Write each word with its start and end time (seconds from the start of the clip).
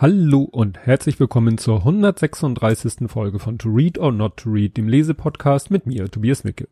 Hallo 0.00 0.42
und 0.42 0.78
herzlich 0.78 1.18
willkommen 1.18 1.58
zur 1.58 1.78
136. 1.78 3.10
Folge 3.10 3.40
von 3.40 3.58
To 3.58 3.68
Read 3.68 3.98
or 3.98 4.12
Not 4.12 4.36
to 4.36 4.50
Read, 4.50 4.76
dem 4.76 4.86
Lesepodcast 4.86 5.72
mit 5.72 5.86
mir, 5.86 6.08
Tobias 6.08 6.44
Micke. 6.44 6.68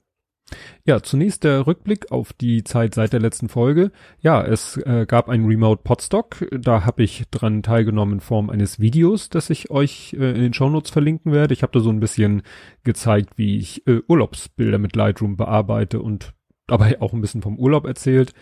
Ja, 0.85 1.03
zunächst 1.03 1.43
der 1.43 1.67
Rückblick 1.67 2.13
auf 2.13 2.33
die 2.33 2.63
Zeit 2.63 2.95
seit 2.95 3.13
der 3.13 3.19
letzten 3.19 3.49
Folge. 3.49 3.91
Ja, 4.21 4.45
es 4.45 4.77
äh, 4.77 5.07
gab 5.09 5.29
ein 5.29 5.45
Remote 5.45 5.83
Podstock, 5.83 6.47
da 6.53 6.85
habe 6.85 7.03
ich 7.03 7.25
dran 7.33 7.65
teilgenommen 7.65 8.15
in 8.15 8.21
Form 8.21 8.49
eines 8.49 8.79
Videos, 8.79 9.29
das 9.29 9.51
ich 9.51 9.73
euch 9.73 10.13
äh, 10.17 10.31
in 10.31 10.43
den 10.43 10.55
Shownotes 10.55 10.93
verlinken 10.93 11.33
werde. 11.33 11.53
Ich 11.53 11.65
habe 11.65 11.73
da 11.73 11.81
so 11.81 11.91
ein 11.91 11.99
bisschen 11.99 12.43
gezeigt, 12.85 13.31
wie 13.35 13.59
ich 13.59 13.85
äh, 13.89 14.03
Urlaubsbilder 14.07 14.79
mit 14.79 14.95
Lightroom 14.95 15.37
bearbeite 15.37 16.01
und 16.01 16.33
dabei 16.69 17.03
auch 17.03 17.13
ein 17.13 17.23
bisschen 17.23 17.43
vom 17.43 17.59
Urlaub 17.59 17.87
erzählt 17.87 18.35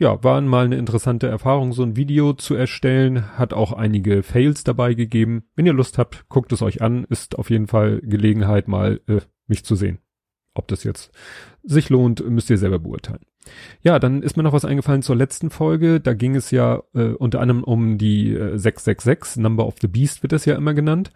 ja, 0.00 0.24
war 0.24 0.40
mal 0.40 0.64
eine 0.64 0.78
interessante 0.78 1.28
Erfahrung, 1.28 1.74
so 1.74 1.82
ein 1.82 1.94
Video 1.94 2.32
zu 2.32 2.54
erstellen. 2.54 3.36
Hat 3.36 3.52
auch 3.52 3.74
einige 3.74 4.22
Fails 4.22 4.64
dabei 4.64 4.94
gegeben. 4.94 5.44
Wenn 5.54 5.66
ihr 5.66 5.74
Lust 5.74 5.98
habt, 5.98 6.26
guckt 6.30 6.52
es 6.52 6.62
euch 6.62 6.80
an. 6.80 7.04
Ist 7.04 7.38
auf 7.38 7.50
jeden 7.50 7.66
Fall 7.66 8.00
Gelegenheit, 8.02 8.66
mal 8.66 9.02
äh, 9.06 9.20
mich 9.46 9.62
zu 9.62 9.74
sehen. 9.74 9.98
Ob 10.54 10.68
das 10.68 10.84
jetzt 10.84 11.12
sich 11.62 11.90
lohnt, 11.90 12.28
müsst 12.28 12.48
ihr 12.48 12.56
selber 12.56 12.78
beurteilen. 12.78 13.20
Ja, 13.82 13.98
dann 13.98 14.22
ist 14.22 14.38
mir 14.38 14.42
noch 14.42 14.54
was 14.54 14.64
eingefallen 14.64 15.02
zur 15.02 15.16
letzten 15.16 15.50
Folge. 15.50 16.00
Da 16.00 16.14
ging 16.14 16.34
es 16.34 16.50
ja 16.50 16.82
äh, 16.94 17.10
unter 17.10 17.40
anderem 17.40 17.62
um 17.62 17.98
die 17.98 18.32
äh, 18.32 18.56
666, 18.56 19.36
Number 19.36 19.66
of 19.66 19.76
the 19.82 19.88
Beast 19.88 20.22
wird 20.22 20.32
das 20.32 20.46
ja 20.46 20.56
immer 20.56 20.72
genannt. 20.72 21.12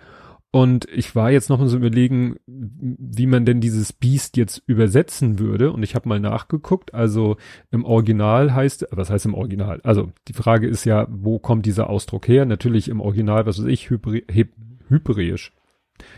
Und 0.54 0.86
ich 0.94 1.16
war 1.16 1.32
jetzt 1.32 1.50
noch 1.50 1.58
mal 1.58 1.66
so 1.66 1.76
überlegen, 1.76 2.36
wie 2.46 3.26
man 3.26 3.44
denn 3.44 3.60
dieses 3.60 3.92
Biest 3.92 4.36
jetzt 4.36 4.62
übersetzen 4.68 5.40
würde. 5.40 5.72
Und 5.72 5.82
ich 5.82 5.96
habe 5.96 6.08
mal 6.08 6.20
nachgeguckt. 6.20 6.94
Also 6.94 7.38
im 7.72 7.84
Original 7.84 8.54
heißt, 8.54 8.86
was 8.92 9.10
heißt 9.10 9.26
im 9.26 9.34
Original? 9.34 9.80
Also 9.82 10.12
die 10.28 10.32
Frage 10.32 10.68
ist 10.68 10.84
ja, 10.84 11.08
wo 11.10 11.40
kommt 11.40 11.66
dieser 11.66 11.90
Ausdruck 11.90 12.28
her? 12.28 12.44
Natürlich 12.44 12.88
im 12.88 13.00
Original, 13.00 13.46
was 13.46 13.58
weiß 13.58 13.66
ich, 13.66 13.90
Hybrisch. 13.90 15.52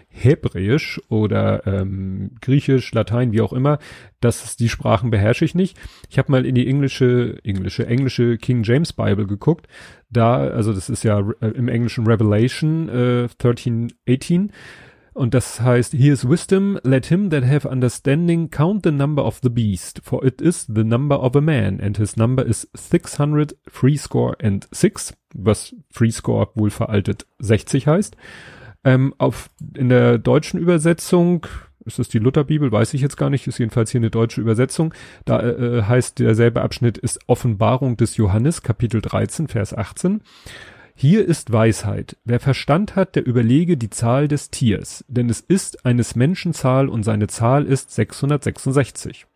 Hebräisch 0.08 1.00
oder 1.08 1.66
ähm, 1.66 2.32
Griechisch, 2.41 2.92
Latein, 2.92 3.32
wie 3.32 3.41
auch 3.41 3.52
immer, 3.52 3.78
das 4.20 4.44
ist, 4.44 4.60
die 4.60 4.68
Sprachen 4.68 5.10
beherrsche 5.10 5.44
ich 5.44 5.55
nicht. 5.55 5.77
Ich 6.08 6.18
habe 6.18 6.33
mal 6.33 6.46
in 6.46 6.55
die 6.55 6.66
englische, 6.66 7.38
englische, 7.44 7.86
englische 7.86 8.38
King 8.38 8.62
James 8.62 8.92
Bible 8.92 9.27
geguckt. 9.27 9.66
Da, 10.10 10.38
also 10.38 10.72
das 10.72 10.88
ist 10.88 11.05
ja 11.05 11.20
äh, 11.41 11.48
im 11.48 11.68
Englischen 11.68 12.06
Revelation 12.06 12.88
äh, 12.88 13.28
13, 13.38 13.92
18. 14.08 14.52
Und 15.16 15.33
das 15.33 15.62
heißt, 15.62 15.94
Here's 15.94 16.28
wisdom, 16.28 16.78
let 16.83 17.06
him 17.06 17.30
that 17.30 17.42
have 17.42 17.66
understanding 17.66 18.50
count 18.50 18.84
the 18.84 18.90
number 18.90 19.24
of 19.24 19.40
the 19.42 19.48
beast, 19.48 20.02
for 20.05 20.22
it 20.22 20.42
is 20.42 20.66
the 20.66 20.84
number 20.84 21.18
of 21.18 21.34
a 21.34 21.40
man, 21.40 21.80
and 21.80 21.96
his 21.96 22.18
number 22.18 22.44
is 22.44 22.68
600 22.74 23.56
score 23.96 24.36
and 24.42 24.68
six, 24.72 25.14
was 25.34 25.74
score 26.11 26.50
wohl 26.55 26.68
veraltet 26.68 27.24
60 27.38 27.86
heißt. 27.86 28.14
Ähm, 28.87 29.15
auf, 29.19 29.51
in 29.77 29.89
der 29.89 30.17
deutschen 30.17 30.61
Übersetzung, 30.61 31.45
ist 31.84 31.98
das 31.98 32.09
die 32.09 32.20
Lutherbibel, 32.20 32.70
weiß 32.70 32.95
ich 32.95 33.01
jetzt 33.01 33.17
gar 33.17 33.31
nicht, 33.31 33.48
ist 33.48 33.59
jedenfalls 33.59 33.91
hier 33.91 33.98
eine 33.98 34.11
deutsche 34.11 34.41
Übersetzung, 34.41 34.95
da 35.25 35.41
äh, 35.42 35.83
heißt 35.83 36.20
derselbe 36.20 36.62
Abschnitt 36.62 36.97
ist 36.97 37.19
Offenbarung 37.27 37.97
des 37.97 38.17
Johannes, 38.17 38.62
Kapitel 38.62 39.03
13, 39.03 39.48
Vers 39.48 39.77
18. 39.77 40.20
Hier 40.95 41.27
ist 41.27 41.53
Weisheit. 41.53 42.17
Wer 42.25 42.39
Verstand 42.39 42.95
hat, 42.95 43.17
der 43.17 43.27
überlege 43.27 43.77
die 43.77 43.91
Zahl 43.91 44.29
des 44.29 44.51
Tiers, 44.51 45.05
denn 45.09 45.29
es 45.29 45.41
ist 45.41 45.84
eines 45.84 46.14
Menschen 46.14 46.55
Zahl 46.55 46.89
und 46.89 47.03
seine 47.03 47.27
Zahl 47.27 47.67
ist 47.67 47.91
666. 47.91 49.27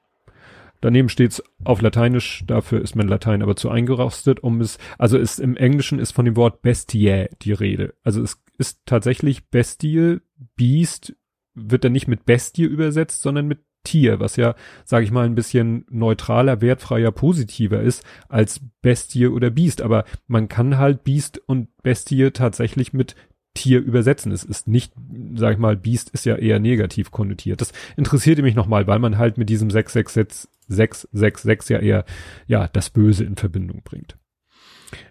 Daneben 0.81 1.09
steht's 1.09 1.43
auf 1.65 1.83
Lateinisch, 1.83 2.45
dafür 2.47 2.81
ist 2.81 2.97
mein 2.97 3.09
Latein 3.09 3.43
aber 3.43 3.57
zu 3.57 3.69
eingerostet, 3.71 4.41
um 4.41 4.61
es, 4.61 4.79
also 4.99 5.19
ist 5.19 5.39
im 5.39 5.57
Englischen 5.57 5.99
ist 5.99 6.13
von 6.13 6.25
dem 6.25 6.37
Wort 6.37 6.63
Bestiae 6.63 7.29
die 7.43 7.53
Rede. 7.53 7.95
Also 8.03 8.23
es 8.23 8.43
ist 8.59 8.81
tatsächlich 8.87 9.49
Bestie, 9.49 10.19
Beast, 10.57 11.15
wird 11.55 11.85
dann 11.85 11.93
nicht 11.93 12.09
mit 12.09 12.25
Bestie 12.25 12.65
übersetzt, 12.65 13.23
sondern 13.23 13.47
mit 13.47 13.61
Tier, 13.83 14.21
was 14.21 14.37
ja, 14.37 14.55
sage 14.85 15.05
ich 15.05 15.11
mal, 15.11 15.25
ein 15.25 15.35
bisschen 15.35 15.87
neutraler, 15.89 16.61
wertfreier, 16.61 17.13
positiver 17.13 17.81
ist 17.81 18.05
als 18.29 18.61
Bestie 18.83 19.27
oder 19.27 19.49
Biest. 19.49 19.81
Aber 19.81 20.05
man 20.27 20.49
kann 20.49 20.77
halt 20.77 21.03
Biest 21.03 21.41
und 21.47 21.69
Bestie 21.83 22.31
tatsächlich 22.31 22.93
mit 22.93 23.17
Tier 23.55 23.81
übersetzen. 23.81 24.33
Es 24.33 24.45
ist 24.45 24.69
nicht, 24.69 24.93
sag 25.35 25.55
ich 25.55 25.59
mal, 25.59 25.77
Biest 25.77 26.11
ist 26.11 26.27
ja 26.27 26.37
eher 26.37 26.61
negativ 26.61 27.11
konnotiert. 27.11 27.63
Das 27.63 27.73
interessierte 27.97 28.43
mich 28.43 28.55
nochmal, 28.55 28.87
weil 28.87 28.99
man 28.99 29.17
halt 29.17 29.39
mit 29.39 29.49
diesem 29.49 29.71
666, 29.71 30.51
666 30.71 31.75
ja 31.75 31.79
eher, 31.81 32.05
ja, 32.47 32.69
das 32.69 32.91
Böse 32.91 33.25
in 33.25 33.37
Verbindung 33.37 33.83
bringt. 33.85 34.17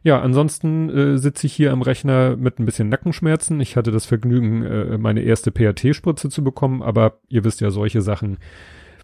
Ja, 0.03 0.19
ansonsten 0.21 0.89
äh, 0.89 1.17
sitze 1.17 1.47
ich 1.47 1.53
hier 1.53 1.71
am 1.71 1.81
Rechner 1.81 2.35
mit 2.35 2.59
ein 2.59 2.65
bisschen 2.65 2.89
Nackenschmerzen. 2.89 3.59
Ich 3.61 3.75
hatte 3.75 3.91
das 3.91 4.05
Vergnügen, 4.05 4.63
äh, 4.63 4.97
meine 4.97 5.21
erste 5.21 5.51
PAT-Spritze 5.51 6.29
zu 6.29 6.43
bekommen, 6.43 6.81
aber 6.81 7.19
ihr 7.27 7.43
wisst 7.43 7.61
ja, 7.61 7.71
solche 7.71 8.01
Sachen 8.01 8.37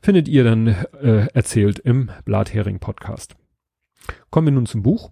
findet 0.02 0.28
ihr 0.28 0.44
dann 0.44 0.68
äh, 0.68 1.28
erzählt 1.34 1.80
im 1.80 2.12
Blathering-Podcast. 2.26 3.36
Kommen 4.30 4.48
wir 4.48 4.52
nun 4.52 4.66
zum 4.66 4.84
Buch. 4.84 5.12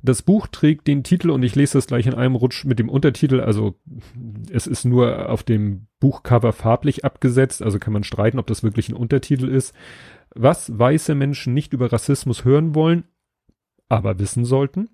Das 0.00 0.22
Buch 0.22 0.46
trägt 0.46 0.86
den 0.86 1.02
Titel 1.02 1.30
und 1.30 1.42
ich 1.42 1.56
lese 1.56 1.76
das 1.78 1.88
gleich 1.88 2.06
in 2.06 2.14
einem 2.14 2.36
Rutsch 2.36 2.64
mit 2.64 2.78
dem 2.78 2.88
Untertitel. 2.88 3.40
Also 3.40 3.74
es 4.50 4.66
ist 4.66 4.84
nur 4.84 5.28
auf 5.28 5.42
dem 5.42 5.86
Buchcover 5.98 6.52
farblich 6.52 7.04
abgesetzt, 7.04 7.62
also 7.62 7.80
kann 7.80 7.92
man 7.92 8.04
streiten, 8.04 8.38
ob 8.38 8.46
das 8.46 8.62
wirklich 8.62 8.88
ein 8.88 8.96
Untertitel 8.96 9.48
ist. 9.48 9.74
Was 10.34 10.78
weiße 10.78 11.14
Menschen 11.14 11.54
nicht 11.54 11.72
über 11.72 11.92
Rassismus 11.92 12.44
hören 12.44 12.74
wollen, 12.74 13.04
aber 13.88 14.18
wissen 14.18 14.44
sollten. 14.44 14.88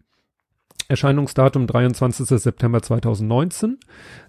Erscheinungsdatum 0.89 1.67
23. 1.67 2.27
September 2.27 2.83
2019. 2.83 3.79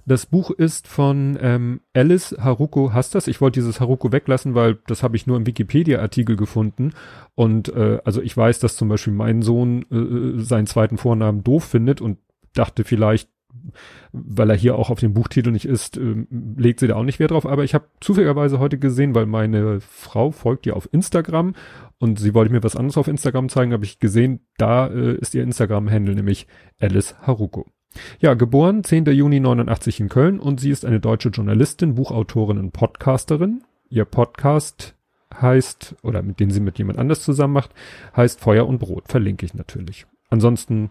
Das 0.06 0.26
Buch 0.26 0.52
ist 0.52 0.88
von 0.88 1.38
ähm, 1.42 1.82
Alice 1.94 2.36
Haruko 2.40 2.94
Hastas. 2.94 3.28
Ich 3.28 3.42
wollte 3.42 3.60
dieses 3.60 3.82
Haruko 3.82 4.12
weglassen, 4.12 4.56
weil 4.56 4.80
das 4.88 5.04
habe 5.04 5.18
ich 5.18 5.28
nur 5.28 5.36
im 5.36 5.46
Wikipedia-Artikel 5.46 6.38
gefunden. 6.38 6.94
Und 7.36 7.70
äh, 7.70 8.00
also 8.06 8.22
ich 8.22 8.36
weiß, 8.36 8.60
dass 8.60 8.78
zum 8.78 8.88
Beispiel 8.88 9.14
mein 9.14 9.42
Sohn 9.42 9.86
äh, 9.92 9.96
äh 9.96 10.40
seinen 10.40 10.68
zweiten 10.68 10.98
Vornamen 10.98 11.44
doof 11.44 11.66
findet 11.66 12.00
und 12.00 12.20
dachte 12.54 12.86
vielleicht, 12.86 13.30
weil 14.12 14.50
er 14.50 14.56
hier 14.56 14.76
auch 14.76 14.90
auf 14.90 15.00
dem 15.00 15.14
Buchtitel 15.14 15.52
nicht 15.52 15.66
ist, 15.66 15.98
äh, 15.98 16.26
legt 16.30 16.80
sie 16.80 16.88
da 16.88 16.96
auch 16.96 17.04
nicht 17.04 17.20
Wert 17.20 17.32
drauf. 17.32 17.46
Aber 17.46 17.64
ich 17.64 17.74
habe 17.74 17.88
zufälligerweise 18.00 18.60
heute 18.60 18.78
gesehen, 18.78 19.16
weil 19.16 19.26
meine 19.26 19.80
Frau 19.82 20.32
folgt 20.32 20.66
ihr 20.66 20.76
auf 20.76 20.90
Instagram 20.92 21.54
und 21.98 22.20
sie 22.20 22.34
wollte 22.34 22.52
mir 22.52 22.64
was 22.64 22.76
anderes 22.76 22.98
auf 22.98 23.08
Instagram 23.08 23.50
zeigen, 23.50 23.74
habe 23.74 23.86
ich 23.86 24.00
gesehen, 24.00 24.42
da 24.58 24.88
äh, 24.88 25.16
ist 25.16 25.36
ihr 25.36 25.44
Instagram-Handle, 25.44 26.16
nämlich 26.16 26.48
Alice 26.80 27.16
Haruko. 27.22 27.66
Ja, 28.20 28.34
geboren 28.34 28.84
10. 28.84 29.06
Juni 29.06 29.40
89 29.40 30.02
in 30.02 30.10
Köln 30.10 30.40
und 30.40 30.60
sie 30.60 30.70
ist 30.70 30.86
eine 30.86 31.00
deutsche 31.00 31.30
Journalistin, 31.30 31.96
Buchautorin 31.96 32.58
und 32.58 32.72
Podcasterin. 32.72 33.64
Ihr 33.90 34.06
Podcast 34.06 34.96
heißt, 35.42 35.96
oder 36.02 36.22
mit 36.22 36.40
dem 36.40 36.52
sie 36.52 36.60
mit 36.60 36.78
jemand 36.78 37.00
anders 37.00 37.22
zusammen 37.22 37.54
macht, 37.54 37.72
heißt 38.16 38.40
Feuer 38.40 38.68
und 38.68 38.80
Brot, 38.80 39.08
verlinke 39.08 39.46
ich 39.46 39.54
natürlich. 39.54 40.06
Ansonsten 40.30 40.90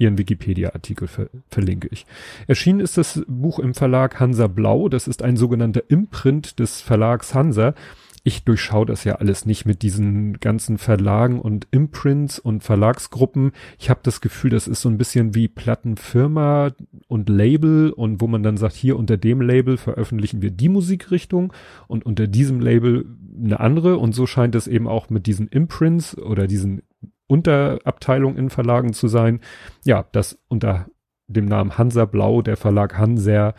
ihren 0.00 0.18
Wikipedia-Artikel 0.18 1.06
ver 1.06 1.28
verlinke 1.48 1.88
ich. 1.92 2.06
Erschienen 2.46 2.80
ist 2.80 2.96
das 2.96 3.22
Buch 3.28 3.58
im 3.58 3.74
Verlag 3.74 4.18
Hansa 4.18 4.46
Blau. 4.46 4.88
Das 4.88 5.06
ist 5.06 5.22
ein 5.22 5.36
sogenannter 5.36 5.82
Imprint 5.88 6.58
des 6.58 6.80
Verlags 6.80 7.34
Hansa. 7.34 7.74
Ich 8.22 8.44
durchschaue 8.44 8.84
das 8.84 9.04
ja 9.04 9.14
alles 9.14 9.46
nicht 9.46 9.64
mit 9.64 9.82
diesen 9.82 10.40
ganzen 10.40 10.76
Verlagen 10.76 11.40
und 11.40 11.66
Imprints 11.70 12.38
und 12.38 12.62
Verlagsgruppen. 12.62 13.52
Ich 13.78 13.88
habe 13.88 14.00
das 14.02 14.20
Gefühl, 14.20 14.50
das 14.50 14.68
ist 14.68 14.82
so 14.82 14.90
ein 14.90 14.98
bisschen 14.98 15.34
wie 15.34 15.48
Plattenfirma 15.48 16.72
und 17.08 17.28
Label 17.30 17.90
und 17.90 18.20
wo 18.20 18.26
man 18.26 18.42
dann 18.42 18.58
sagt, 18.58 18.74
hier 18.74 18.98
unter 18.98 19.16
dem 19.16 19.40
Label 19.40 19.78
veröffentlichen 19.78 20.42
wir 20.42 20.50
die 20.50 20.68
Musikrichtung 20.68 21.54
und 21.88 22.04
unter 22.04 22.26
diesem 22.26 22.60
Label 22.60 23.06
eine 23.42 23.60
andere. 23.60 23.96
Und 23.96 24.14
so 24.14 24.26
scheint 24.26 24.54
es 24.54 24.66
eben 24.66 24.86
auch 24.86 25.08
mit 25.08 25.26
diesen 25.26 25.48
Imprints 25.48 26.16
oder 26.18 26.46
diesen 26.46 26.82
Unterabteilung 27.30 28.36
in 28.36 28.50
Verlagen 28.50 28.92
zu 28.92 29.08
sein. 29.08 29.40
Ja, 29.84 30.06
das 30.12 30.38
unter 30.48 30.86
dem 31.28 31.46
Namen 31.46 31.78
Hansa 31.78 32.04
Blau, 32.04 32.42
der 32.42 32.56
Verlag 32.56 32.98
Hanser, 32.98 33.54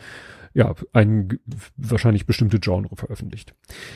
ja, 0.54 0.74
ein 0.92 1.38
wahrscheinlich 1.78 2.26
bestimmte 2.26 2.60
Genre 2.60 2.94
veröffentlicht. 2.94 3.54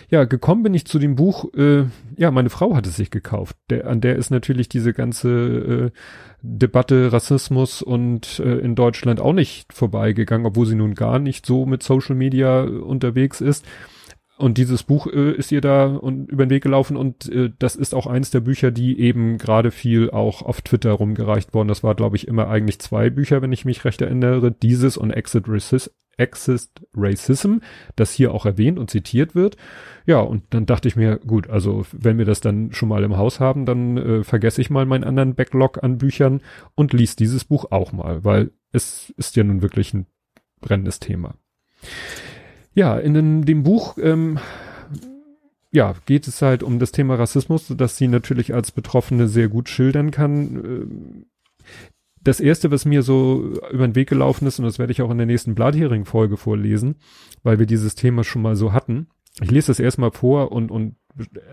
Ja, 0.08 0.24
gekommen 0.24 0.62
bin 0.62 0.72
ich 0.72 0.86
zu 0.86 0.98
dem 0.98 1.14
Buch, 1.14 1.52
äh, 1.54 1.84
ja, 2.16 2.30
meine 2.30 2.48
Frau 2.48 2.74
hat 2.74 2.86
es 2.86 2.96
sich 2.96 3.10
gekauft. 3.10 3.56
Der, 3.68 3.86
an 3.86 4.00
der 4.00 4.16
ist 4.16 4.30
natürlich 4.30 4.70
diese 4.70 4.94
ganze 4.94 5.28
äh, 5.28 5.90
Debatte 6.40 7.12
Rassismus 7.12 7.82
und 7.82 8.38
äh, 8.38 8.56
in 8.58 8.74
Deutschland 8.74 9.20
auch 9.20 9.34
nicht 9.34 9.74
vorbeigegangen, 9.74 10.46
obwohl 10.46 10.66
sie 10.66 10.76
nun 10.76 10.94
gar 10.94 11.18
nicht 11.18 11.44
so 11.44 11.66
mit 11.66 11.82
Social 11.82 12.16
Media 12.16 12.62
unterwegs 12.62 13.42
ist. 13.42 13.66
Und 14.38 14.58
dieses 14.58 14.82
Buch 14.82 15.06
äh, 15.06 15.32
ist 15.32 15.50
ihr 15.50 15.62
da 15.62 15.86
und 15.86 16.30
über 16.30 16.44
den 16.44 16.50
Weg 16.50 16.62
gelaufen 16.62 16.96
und 16.96 17.28
äh, 17.32 17.50
das 17.58 17.74
ist 17.74 17.94
auch 17.94 18.06
eins 18.06 18.30
der 18.30 18.40
Bücher, 18.40 18.70
die 18.70 19.00
eben 19.00 19.38
gerade 19.38 19.70
viel 19.70 20.10
auch 20.10 20.42
auf 20.42 20.60
Twitter 20.60 20.92
rumgereicht 20.92 21.54
worden. 21.54 21.68
Das 21.68 21.82
war, 21.82 21.94
glaube 21.94 22.16
ich, 22.16 22.28
immer 22.28 22.48
eigentlich 22.48 22.78
zwei 22.78 23.08
Bücher, 23.08 23.40
wenn 23.40 23.52
ich 23.52 23.64
mich 23.64 23.84
recht 23.86 24.02
erinnere. 24.02 24.52
Dieses 24.52 24.98
und 24.98 25.10
Exit, 25.10 25.44
Racis 25.48 25.90
Exit 26.18 26.70
Racism, 26.94 27.58
das 27.94 28.12
hier 28.12 28.32
auch 28.32 28.46
erwähnt 28.46 28.78
und 28.78 28.90
zitiert 28.90 29.34
wird. 29.34 29.56
Ja, 30.06 30.20
und 30.20 30.44
dann 30.50 30.66
dachte 30.66 30.88
ich 30.88 30.96
mir, 30.96 31.18
gut, 31.18 31.50
also 31.50 31.84
wenn 31.92 32.18
wir 32.18 32.24
das 32.24 32.40
dann 32.40 32.72
schon 32.72 32.88
mal 32.88 33.04
im 33.04 33.16
Haus 33.16 33.40
haben, 33.40 33.66
dann 33.66 33.96
äh, 33.96 34.24
vergesse 34.24 34.60
ich 34.60 34.70
mal 34.70 34.86
meinen 34.86 35.04
anderen 35.04 35.34
Backlog 35.34 35.82
an 35.82 35.98
Büchern 35.98 36.40
und 36.74 36.92
lies 36.92 37.16
dieses 37.16 37.44
Buch 37.44 37.66
auch 37.70 37.92
mal, 37.92 38.24
weil 38.24 38.50
es 38.72 39.12
ist 39.16 39.36
ja 39.36 39.44
nun 39.44 39.62
wirklich 39.62 39.92
ein 39.94 40.06
brennendes 40.60 41.00
Thema. 41.00 41.34
Ja, 42.76 42.98
in 42.98 43.14
dem, 43.14 43.44
dem 43.46 43.62
Buch 43.62 43.96
ähm, 43.98 44.38
ja, 45.72 45.94
geht 46.04 46.28
es 46.28 46.42
halt 46.42 46.62
um 46.62 46.78
das 46.78 46.92
Thema 46.92 47.14
Rassismus, 47.14 47.72
das 47.74 47.96
sie 47.96 48.06
natürlich 48.06 48.52
als 48.52 48.70
Betroffene 48.70 49.28
sehr 49.28 49.48
gut 49.48 49.70
schildern 49.70 50.10
kann. 50.10 50.36
Ähm, 50.64 51.26
das 52.22 52.38
erste, 52.38 52.70
was 52.70 52.84
mir 52.84 53.02
so 53.02 53.54
über 53.70 53.88
den 53.88 53.94
Weg 53.94 54.10
gelaufen 54.10 54.46
ist, 54.46 54.58
und 54.58 54.66
das 54.66 54.78
werde 54.78 54.92
ich 54.92 55.00
auch 55.00 55.10
in 55.10 55.16
der 55.16 55.26
nächsten 55.26 55.54
Blathering-Folge 55.54 56.36
vorlesen, 56.36 56.96
weil 57.42 57.58
wir 57.58 57.66
dieses 57.66 57.94
Thema 57.94 58.24
schon 58.24 58.42
mal 58.42 58.56
so 58.56 58.74
hatten. 58.74 59.06
Ich 59.40 59.50
lese 59.50 59.68
das 59.68 59.80
erstmal 59.80 60.10
vor 60.10 60.52
und, 60.52 60.70
und 60.70 60.96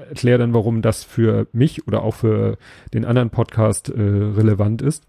erkläre 0.09 0.39
dann, 0.39 0.53
warum 0.53 0.81
das 0.81 1.05
für 1.05 1.47
mich 1.53 1.87
oder 1.87 2.03
auch 2.03 2.15
für 2.15 2.57
den 2.93 3.05
anderen 3.05 3.29
Podcast 3.29 3.87
äh, 3.89 4.01
relevant 4.01 4.81
ist. 4.81 5.05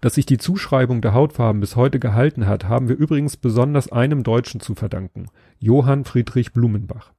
Dass 0.00 0.14
sich 0.14 0.26
die 0.26 0.38
Zuschreibung 0.38 1.00
der 1.00 1.14
Hautfarben 1.14 1.60
bis 1.60 1.76
heute 1.76 1.98
gehalten 1.98 2.46
hat, 2.46 2.64
haben 2.64 2.88
wir 2.88 2.96
übrigens 2.96 3.36
besonders 3.36 3.90
einem 3.92 4.22
Deutschen 4.22 4.60
zu 4.60 4.74
verdanken, 4.74 5.26
Johann 5.58 6.04
Friedrich 6.04 6.52
Blumenbach. 6.52 7.12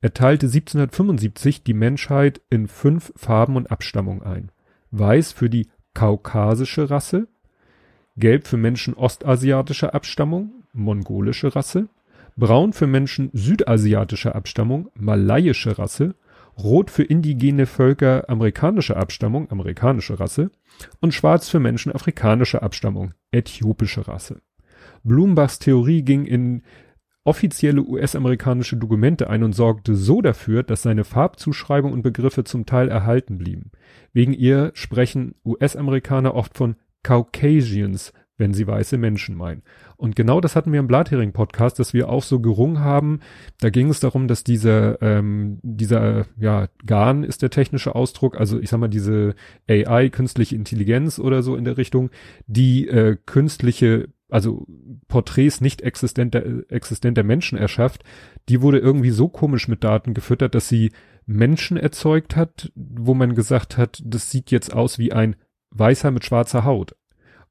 Er 0.00 0.12
teilte 0.12 0.46
1775 0.46 1.64
die 1.64 1.74
Menschheit 1.74 2.40
in 2.50 2.68
fünf 2.68 3.12
Farben 3.16 3.56
und 3.56 3.70
Abstammung 3.70 4.22
ein. 4.22 4.50
Weiß 4.90 5.32
für 5.32 5.48
die 5.48 5.68
kaukasische 5.94 6.90
Rasse, 6.90 7.28
gelb 8.16 8.46
für 8.46 8.56
Menschen 8.56 8.94
ostasiatischer 8.94 9.94
Abstammung, 9.94 10.52
mongolische 10.72 11.54
Rasse, 11.54 11.88
braun 12.36 12.72
für 12.72 12.86
Menschen 12.86 13.30
südasiatischer 13.32 14.34
Abstammung, 14.34 14.88
malaiische 14.94 15.78
Rasse, 15.78 16.14
rot 16.62 16.90
für 16.90 17.02
indigene 17.02 17.66
Völker 17.66 18.28
amerikanischer 18.28 18.96
Abstammung, 18.96 19.50
amerikanische 19.50 20.18
Rasse 20.20 20.50
und 21.00 21.14
schwarz 21.14 21.48
für 21.48 21.60
Menschen 21.60 21.92
afrikanischer 21.92 22.62
Abstammung, 22.62 23.14
äthiopische 23.30 24.06
Rasse. 24.06 24.40
Blumenbachs 25.02 25.58
Theorie 25.58 26.02
ging 26.02 26.24
in 26.24 26.62
offizielle 27.24 27.82
US-amerikanische 27.82 28.76
Dokumente 28.76 29.30
ein 29.30 29.42
und 29.42 29.54
sorgte 29.54 29.94
so 29.94 30.20
dafür, 30.20 30.62
dass 30.62 30.82
seine 30.82 31.04
Farbzuschreibung 31.04 31.92
und 31.92 32.02
Begriffe 32.02 32.44
zum 32.44 32.66
Teil 32.66 32.88
erhalten 32.88 33.38
blieben. 33.38 33.70
Wegen 34.12 34.34
ihr 34.34 34.70
sprechen 34.74 35.34
US-Amerikaner 35.44 36.34
oft 36.34 36.56
von 36.56 36.76
Caucasians, 37.02 38.12
wenn 38.36 38.52
sie 38.52 38.66
weiße 38.66 38.98
Menschen 38.98 39.36
meinen. 39.36 39.62
Und 39.96 40.16
genau 40.16 40.40
das 40.40 40.56
hatten 40.56 40.72
wir 40.72 40.80
im 40.80 40.86
Blathering-Podcast, 40.86 41.78
dass 41.78 41.94
wir 41.94 42.08
auch 42.08 42.22
so 42.22 42.40
gerungen 42.40 42.80
haben. 42.80 43.20
Da 43.60 43.70
ging 43.70 43.88
es 43.88 44.00
darum, 44.00 44.26
dass 44.26 44.44
dieser, 44.44 45.00
ähm, 45.02 45.58
dieser, 45.62 46.26
ja, 46.36 46.68
GAN 46.84 47.22
ist 47.22 47.42
der 47.42 47.50
technische 47.50 47.94
Ausdruck, 47.94 48.36
also 48.38 48.58
ich 48.58 48.70
sag 48.70 48.80
mal, 48.80 48.88
diese 48.88 49.34
AI, 49.68 50.08
künstliche 50.08 50.56
Intelligenz 50.56 51.18
oder 51.18 51.42
so 51.42 51.56
in 51.56 51.64
der 51.64 51.76
Richtung, 51.76 52.10
die 52.46 52.88
äh, 52.88 53.16
künstliche 53.24 54.08
also 54.30 54.66
Porträts 55.06 55.60
nicht 55.60 55.82
existenter, 55.82 56.42
existenter 56.68 57.22
Menschen 57.22 57.56
erschafft, 57.56 58.02
die 58.48 58.62
wurde 58.62 58.78
irgendwie 58.78 59.10
so 59.10 59.28
komisch 59.28 59.68
mit 59.68 59.84
Daten 59.84 60.12
gefüttert, 60.12 60.56
dass 60.56 60.68
sie 60.68 60.90
Menschen 61.24 61.76
erzeugt 61.76 62.34
hat, 62.34 62.72
wo 62.74 63.14
man 63.14 63.36
gesagt 63.36 63.78
hat, 63.78 64.02
das 64.04 64.32
sieht 64.32 64.50
jetzt 64.50 64.72
aus 64.72 64.98
wie 64.98 65.12
ein 65.12 65.36
Weißer 65.70 66.10
mit 66.10 66.24
schwarzer 66.24 66.64
Haut. 66.64 66.96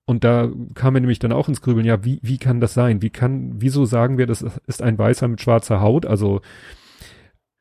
Und 0.05 0.23
da 0.23 0.51
kam 0.73 0.95
er 0.95 1.01
nämlich 1.01 1.19
dann 1.19 1.31
auch 1.31 1.47
ins 1.47 1.61
Grübeln, 1.61 1.85
ja, 1.85 2.03
wie, 2.03 2.19
wie 2.21 2.37
kann 2.37 2.59
das 2.59 2.73
sein? 2.73 3.01
Wie 3.01 3.09
kann, 3.09 3.53
wieso 3.61 3.85
sagen 3.85 4.17
wir, 4.17 4.27
das 4.27 4.45
ist 4.67 4.81
ein 4.81 4.97
Weißer 4.97 5.27
mit 5.27 5.41
schwarzer 5.41 5.79
Haut? 5.79 6.05
Also, 6.05 6.41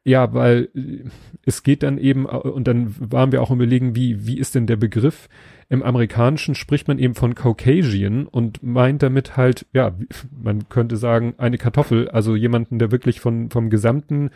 ja, 0.05 0.35
weil 0.35 0.69
äh, 0.75 1.05
es 1.45 1.63
geht 1.63 1.85
dann 1.85 1.99
eben, 1.99 2.27
und 2.27 2.67
dann 2.67 2.95
waren 2.99 3.31
wir 3.31 3.43
auch 3.43 3.51
überlegen, 3.51 3.95
wie, 3.95 4.27
wie 4.27 4.39
ist 4.39 4.55
denn 4.57 4.67
der 4.67 4.77
Begriff? 4.77 5.29
Im 5.69 5.83
Amerikanischen 5.83 6.55
spricht 6.55 6.89
man 6.89 6.99
eben 6.99 7.15
von 7.15 7.35
Caucasian 7.35 8.27
und 8.27 8.63
meint 8.63 9.03
damit 9.03 9.37
halt, 9.37 9.67
ja, 9.73 9.97
man 10.31 10.69
könnte 10.69 10.97
sagen, 10.97 11.35
eine 11.39 11.59
Kartoffel, 11.59 12.09
also 12.09 12.35
jemanden, 12.35 12.79
der 12.79 12.91
wirklich 12.91 13.21
von, 13.21 13.51
vom 13.51 13.71
gesamten 13.71 14.31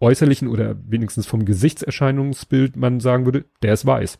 äußerlichen 0.00 0.48
oder 0.48 0.76
wenigstens 0.88 1.26
vom 1.26 1.44
Gesichtserscheinungsbild 1.44 2.76
man 2.76 2.98
sagen 2.98 3.24
würde, 3.24 3.44
der 3.62 3.74
ist 3.74 3.86
weiß. 3.86 4.18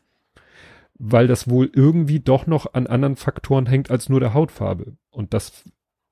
Weil 1.04 1.26
das 1.26 1.50
wohl 1.50 1.68
irgendwie 1.74 2.20
doch 2.20 2.46
noch 2.46 2.74
an 2.74 2.86
anderen 2.86 3.16
Faktoren 3.16 3.66
hängt 3.66 3.90
als 3.90 4.08
nur 4.08 4.20
der 4.20 4.34
Hautfarbe. 4.34 4.96
Und 5.10 5.34
das 5.34 5.64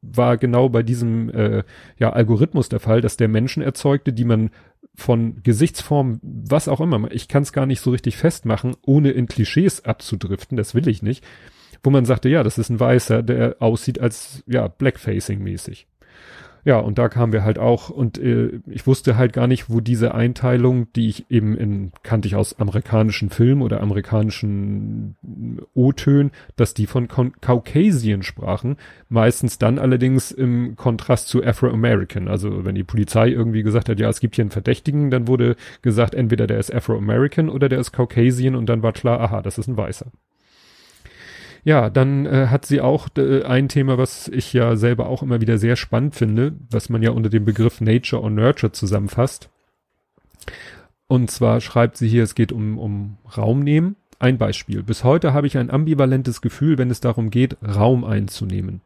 war 0.02 0.36
genau 0.36 0.68
bei 0.68 0.82
diesem 0.82 1.28
äh, 1.30 1.62
ja, 1.96 2.10
Algorithmus 2.10 2.68
der 2.68 2.80
Fall, 2.80 3.00
dass 3.00 3.16
der 3.16 3.28
Menschen 3.28 3.62
erzeugte, 3.62 4.12
die 4.12 4.24
man 4.24 4.50
von 4.96 5.42
Gesichtsform, 5.44 6.18
was 6.22 6.66
auch 6.66 6.80
immer, 6.80 7.10
ich 7.12 7.28
kann 7.28 7.44
es 7.44 7.52
gar 7.52 7.66
nicht 7.66 7.80
so 7.80 7.90
richtig 7.90 8.16
festmachen, 8.16 8.74
ohne 8.84 9.10
in 9.10 9.26
Klischees 9.26 9.84
abzudriften, 9.84 10.56
das 10.56 10.74
will 10.74 10.88
ich 10.88 11.02
nicht, 11.02 11.24
wo 11.82 11.90
man 11.90 12.04
sagte, 12.04 12.28
ja, 12.28 12.42
das 12.42 12.58
ist 12.58 12.70
ein 12.70 12.80
Weißer, 12.80 13.22
der 13.22 13.56
aussieht 13.60 14.00
als, 14.00 14.42
ja, 14.46 14.68
Blackfacing 14.68 15.40
mäßig. 15.40 15.86
Ja, 16.64 16.78
und 16.78 16.98
da 16.98 17.08
kamen 17.08 17.32
wir 17.32 17.44
halt 17.44 17.58
auch 17.58 17.88
und 17.90 18.18
äh, 18.18 18.60
ich 18.66 18.86
wusste 18.86 19.16
halt 19.16 19.32
gar 19.32 19.46
nicht, 19.46 19.70
wo 19.70 19.80
diese 19.80 20.14
Einteilung, 20.14 20.92
die 20.92 21.08
ich 21.08 21.30
eben 21.30 21.56
in 21.56 21.92
kannte 22.02 22.28
ich 22.28 22.36
aus 22.36 22.58
amerikanischen 22.58 23.30
Filmen 23.30 23.62
oder 23.62 23.80
amerikanischen 23.80 25.16
O-Tönen, 25.74 26.32
dass 26.56 26.74
die 26.74 26.86
von 26.86 27.08
Caucasian 27.08 28.22
sprachen, 28.22 28.76
meistens 29.08 29.58
dann 29.58 29.78
allerdings 29.78 30.30
im 30.30 30.76
Kontrast 30.76 31.28
zu 31.28 31.42
Afro-American. 31.42 32.28
Also 32.28 32.64
wenn 32.64 32.74
die 32.74 32.84
Polizei 32.84 33.28
irgendwie 33.28 33.62
gesagt 33.62 33.88
hat, 33.88 33.98
ja, 33.98 34.08
es 34.08 34.20
gibt 34.20 34.36
hier 34.36 34.42
einen 34.42 34.50
Verdächtigen, 34.50 35.10
dann 35.10 35.28
wurde 35.28 35.56
gesagt, 35.82 36.14
entweder 36.14 36.46
der 36.46 36.58
ist 36.58 36.74
Afro-American 36.74 37.48
oder 37.48 37.68
der 37.68 37.78
ist 37.78 37.92
Caucasian 37.92 38.54
und 38.54 38.66
dann 38.68 38.82
war 38.82 38.92
klar, 38.92 39.20
aha, 39.20 39.42
das 39.42 39.58
ist 39.58 39.68
ein 39.68 39.76
Weißer. 39.76 40.06
Ja, 41.62 41.90
dann 41.90 42.26
äh, 42.26 42.46
hat 42.46 42.64
sie 42.64 42.80
auch 42.80 43.08
äh, 43.16 43.42
ein 43.42 43.68
Thema, 43.68 43.98
was 43.98 44.28
ich 44.28 44.52
ja 44.52 44.76
selber 44.76 45.08
auch 45.08 45.22
immer 45.22 45.40
wieder 45.40 45.58
sehr 45.58 45.76
spannend 45.76 46.14
finde, 46.14 46.54
was 46.70 46.88
man 46.88 47.02
ja 47.02 47.10
unter 47.10 47.28
dem 47.28 47.44
Begriff 47.44 47.80
Nature 47.80 48.22
or 48.22 48.30
Nurture 48.30 48.72
zusammenfasst. 48.72 49.50
Und 51.06 51.30
zwar 51.30 51.60
schreibt 51.60 51.96
sie 51.96 52.08
hier, 52.08 52.22
es 52.22 52.34
geht 52.34 52.52
um, 52.52 52.78
um 52.78 53.18
Raum 53.36 53.60
nehmen. 53.60 53.96
Ein 54.18 54.38
Beispiel. 54.38 54.82
Bis 54.82 55.02
heute 55.02 55.32
habe 55.32 55.46
ich 55.46 55.58
ein 55.58 55.70
ambivalentes 55.70 56.40
Gefühl, 56.40 56.78
wenn 56.78 56.90
es 56.90 57.00
darum 57.00 57.30
geht, 57.30 57.56
Raum 57.62 58.04
einzunehmen. 58.04 58.82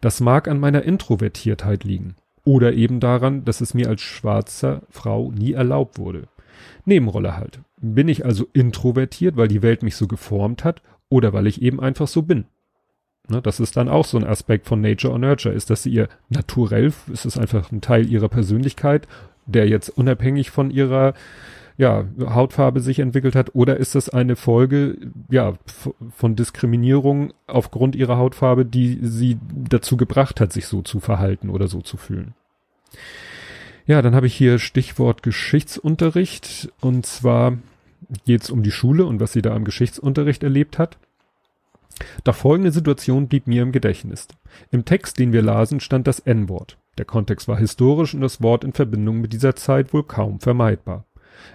Das 0.00 0.20
mag 0.20 0.48
an 0.48 0.58
meiner 0.58 0.82
Introvertiertheit 0.82 1.84
liegen. 1.84 2.16
Oder 2.44 2.72
eben 2.72 2.98
daran, 2.98 3.44
dass 3.44 3.60
es 3.60 3.74
mir 3.74 3.88
als 3.88 4.00
schwarzer 4.00 4.82
Frau 4.90 5.30
nie 5.30 5.52
erlaubt 5.52 5.98
wurde. 5.98 6.28
Nebenrolle 6.84 7.36
halt. 7.36 7.60
Bin 7.80 8.08
ich 8.08 8.24
also 8.24 8.46
introvertiert, 8.52 9.36
weil 9.36 9.48
die 9.48 9.62
Welt 9.62 9.82
mich 9.82 9.94
so 9.94 10.08
geformt 10.08 10.64
hat, 10.64 10.82
oder 11.08 11.32
weil 11.32 11.46
ich 11.46 11.62
eben 11.62 11.80
einfach 11.80 12.08
so 12.08 12.22
bin. 12.22 12.46
Ne, 13.28 13.42
das 13.42 13.60
ist 13.60 13.76
dann 13.76 13.88
auch 13.88 14.06
so 14.06 14.16
ein 14.16 14.24
Aspekt 14.24 14.66
von 14.66 14.80
Nature 14.80 15.12
or 15.12 15.18
Nurture, 15.18 15.54
ist, 15.54 15.68
dass 15.68 15.82
sie 15.82 15.90
ihr 15.90 16.08
naturell, 16.30 16.92
es 17.12 17.26
ist 17.26 17.36
einfach 17.36 17.70
ein 17.70 17.82
Teil 17.82 18.10
ihrer 18.10 18.28
Persönlichkeit, 18.28 19.06
der 19.44 19.68
jetzt 19.68 19.90
unabhängig 19.90 20.50
von 20.50 20.70
ihrer 20.70 21.12
ja, 21.76 22.06
Hautfarbe 22.20 22.80
sich 22.80 22.98
entwickelt 22.98 23.36
hat, 23.36 23.54
oder 23.54 23.76
ist 23.76 23.94
das 23.94 24.08
eine 24.08 24.34
Folge, 24.34 24.96
ja, 25.30 25.54
von 26.10 26.34
Diskriminierung 26.36 27.32
aufgrund 27.46 27.94
ihrer 27.94 28.16
Hautfarbe, 28.16 28.64
die 28.64 28.98
sie 29.02 29.38
dazu 29.54 29.96
gebracht 29.96 30.40
hat, 30.40 30.52
sich 30.52 30.66
so 30.66 30.82
zu 30.82 30.98
verhalten 30.98 31.50
oder 31.50 31.68
so 31.68 31.80
zu 31.80 31.96
fühlen? 31.96 32.34
Ja, 33.86 34.02
dann 34.02 34.14
habe 34.14 34.26
ich 34.26 34.34
hier 34.34 34.58
Stichwort 34.58 35.22
Geschichtsunterricht 35.22 36.70
und 36.80 37.06
zwar 37.06 37.58
geht 38.24 38.42
es 38.42 38.50
um 38.50 38.62
die 38.62 38.70
Schule 38.70 39.06
und 39.06 39.20
was 39.20 39.32
sie 39.32 39.42
da 39.42 39.54
am 39.54 39.64
Geschichtsunterricht 39.64 40.42
erlebt 40.42 40.78
hat. 40.78 40.98
Doch 42.24 42.34
folgende 42.34 42.70
Situation 42.70 43.28
blieb 43.28 43.46
mir 43.46 43.62
im 43.62 43.72
Gedächtnis. 43.72 44.28
Im 44.70 44.84
Text, 44.84 45.18
den 45.18 45.32
wir 45.32 45.42
lasen, 45.42 45.80
stand 45.80 46.06
das 46.06 46.20
N-Wort. 46.20 46.78
Der 46.96 47.04
Kontext 47.04 47.48
war 47.48 47.58
historisch 47.58 48.14
und 48.14 48.20
das 48.20 48.42
Wort 48.42 48.64
in 48.64 48.72
Verbindung 48.72 49.20
mit 49.20 49.32
dieser 49.32 49.56
Zeit 49.56 49.92
wohl 49.92 50.04
kaum 50.04 50.40
vermeidbar. 50.40 51.06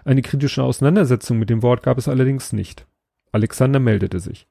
Eine 0.05 0.22
kritische 0.22 0.63
Auseinandersetzung 0.63 1.39
mit 1.39 1.50
dem 1.50 1.62
Wort 1.62 1.83
gab 1.83 1.98
es 1.98 2.07
allerdings 2.07 2.53
nicht. 2.53 2.88
Alexander 3.31 3.79
meldete 3.79 4.19
sich. 4.19 4.48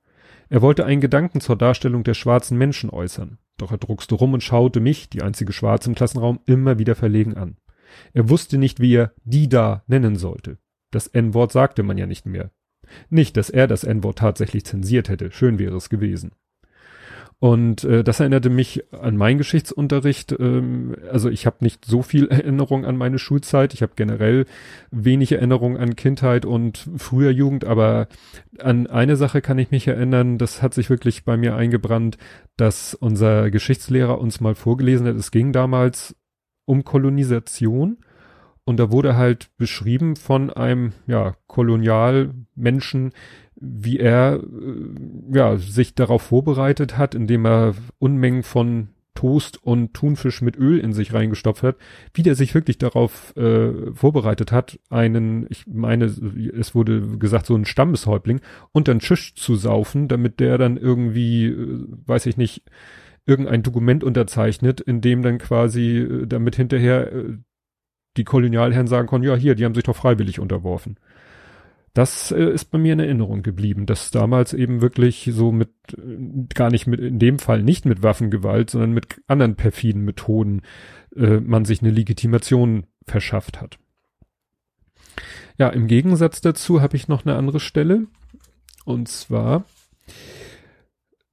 Er 0.48 0.60
wollte 0.60 0.84
einen 0.84 1.00
Gedanken 1.00 1.40
zur 1.40 1.56
Darstellung 1.56 2.04
der 2.04 2.14
schwarzen 2.14 2.58
Menschen 2.58 2.90
äußern. 2.90 3.38
Doch 3.56 3.70
er 3.70 3.78
druckste 3.78 4.14
rum 4.14 4.34
und 4.34 4.42
schaute 4.42 4.80
mich, 4.80 5.08
die 5.08 5.22
einzige 5.22 5.52
Schwarze 5.52 5.88
im 5.88 5.94
Klassenraum, 5.94 6.40
immer 6.46 6.78
wieder 6.78 6.94
verlegen 6.94 7.36
an. 7.36 7.56
Er 8.12 8.28
wusste 8.28 8.58
nicht, 8.58 8.80
wie 8.80 8.94
er 8.94 9.12
die 9.24 9.48
da 9.48 9.82
nennen 9.86 10.16
sollte. 10.16 10.58
Das 10.92 11.08
N-Wort 11.08 11.50
sagte 11.50 11.82
man 11.82 11.98
ja 11.98 12.06
nicht 12.06 12.26
mehr. 12.26 12.52
Nicht, 13.10 13.36
dass 13.36 13.50
er 13.50 13.66
das 13.66 13.82
N-Wort 13.82 14.18
tatsächlich 14.18 14.64
zensiert 14.64 15.08
hätte. 15.08 15.32
Schön 15.32 15.58
wäre 15.58 15.76
es 15.76 15.88
gewesen. 15.88 16.32
Und 17.42 17.82
äh, 17.82 18.04
das 18.04 18.20
erinnerte 18.20 18.50
mich 18.50 18.84
an 18.92 19.16
meinen 19.16 19.38
Geschichtsunterricht. 19.38 20.30
Ähm, 20.38 20.94
also 21.10 21.28
ich 21.28 21.44
habe 21.44 21.56
nicht 21.58 21.84
so 21.84 22.02
viel 22.02 22.28
Erinnerung 22.30 22.84
an 22.84 22.96
meine 22.96 23.18
Schulzeit. 23.18 23.74
Ich 23.74 23.82
habe 23.82 23.94
generell 23.96 24.46
wenig 24.92 25.32
Erinnerung 25.32 25.76
an 25.76 25.96
Kindheit 25.96 26.46
und 26.46 26.88
früher 26.98 27.32
Jugend, 27.32 27.64
aber 27.64 28.06
an 28.60 28.86
eine 28.86 29.16
Sache 29.16 29.40
kann 29.40 29.58
ich 29.58 29.72
mich 29.72 29.88
erinnern, 29.88 30.38
das 30.38 30.62
hat 30.62 30.72
sich 30.72 30.88
wirklich 30.88 31.24
bei 31.24 31.36
mir 31.36 31.56
eingebrannt, 31.56 32.16
dass 32.56 32.94
unser 32.94 33.50
Geschichtslehrer 33.50 34.20
uns 34.20 34.40
mal 34.40 34.54
vorgelesen 34.54 35.08
hat. 35.08 35.16
Es 35.16 35.32
ging 35.32 35.52
damals 35.52 36.14
um 36.64 36.84
Kolonisation 36.84 37.96
Und 38.64 38.78
da 38.78 38.90
wurde 38.92 39.16
halt 39.16 39.50
beschrieben 39.56 40.16
von 40.16 40.50
einem, 40.50 40.92
ja, 41.06 41.34
Kolonialmenschen, 41.46 43.12
wie 43.56 43.98
er, 43.98 44.40
äh, 44.42 45.36
ja, 45.36 45.56
sich 45.56 45.94
darauf 45.94 46.22
vorbereitet 46.22 46.96
hat, 46.96 47.14
indem 47.14 47.46
er 47.46 47.74
Unmengen 47.98 48.42
von 48.42 48.88
Toast 49.14 49.62
und 49.62 49.94
Thunfisch 49.94 50.42
mit 50.42 50.56
Öl 50.56 50.78
in 50.78 50.92
sich 50.92 51.12
reingestopft 51.12 51.62
hat, 51.62 51.76
wie 52.14 52.22
der 52.22 52.34
sich 52.34 52.54
wirklich 52.54 52.78
darauf 52.78 53.36
äh, 53.36 53.92
vorbereitet 53.92 54.52
hat, 54.52 54.78
einen, 54.88 55.46
ich 55.50 55.66
meine, 55.66 56.06
es 56.06 56.74
wurde 56.74 57.18
gesagt, 57.18 57.46
so 57.46 57.54
ein 57.54 57.64
Stammeshäuptling 57.64 58.40
unter 58.72 58.94
den 58.94 59.00
Tisch 59.00 59.34
zu 59.34 59.54
saufen, 59.54 60.08
damit 60.08 60.40
der 60.40 60.56
dann 60.56 60.76
irgendwie, 60.76 61.46
äh, 61.46 61.86
weiß 62.06 62.26
ich 62.26 62.36
nicht, 62.36 62.62
irgendein 63.26 63.62
Dokument 63.62 64.02
unterzeichnet, 64.02 64.80
in 64.80 65.00
dem 65.00 65.22
dann 65.22 65.38
quasi, 65.38 65.98
äh, 65.98 66.26
damit 66.26 66.56
hinterher 66.56 67.12
äh, 67.12 67.36
die 68.16 68.24
Kolonialherren 68.24 68.86
sagen 68.86 69.08
konnten, 69.08 69.26
ja 69.26 69.34
hier, 69.34 69.54
die 69.54 69.64
haben 69.64 69.74
sich 69.74 69.84
doch 69.84 69.96
freiwillig 69.96 70.40
unterworfen. 70.40 70.96
Das 71.94 72.32
äh, 72.32 72.44
ist 72.44 72.66
bei 72.70 72.78
mir 72.78 72.94
in 72.94 73.00
Erinnerung 73.00 73.42
geblieben, 73.42 73.84
dass 73.84 74.10
damals 74.10 74.54
eben 74.54 74.80
wirklich 74.80 75.30
so 75.32 75.52
mit, 75.52 75.70
äh, 75.96 76.46
gar 76.54 76.70
nicht 76.70 76.86
mit, 76.86 77.00
in 77.00 77.18
dem 77.18 77.38
Fall 77.38 77.62
nicht 77.62 77.84
mit 77.84 78.02
Waffengewalt, 78.02 78.70
sondern 78.70 78.92
mit 78.92 79.20
anderen 79.26 79.56
perfiden 79.56 80.04
Methoden 80.04 80.62
äh, 81.14 81.40
man 81.40 81.64
sich 81.64 81.82
eine 81.82 81.90
Legitimation 81.90 82.86
verschafft 83.06 83.60
hat. 83.60 83.78
Ja, 85.58 85.68
im 85.68 85.86
Gegensatz 85.86 86.40
dazu 86.40 86.80
habe 86.80 86.96
ich 86.96 87.08
noch 87.08 87.26
eine 87.26 87.36
andere 87.36 87.60
Stelle. 87.60 88.06
Und 88.84 89.08
zwar, 89.08 89.64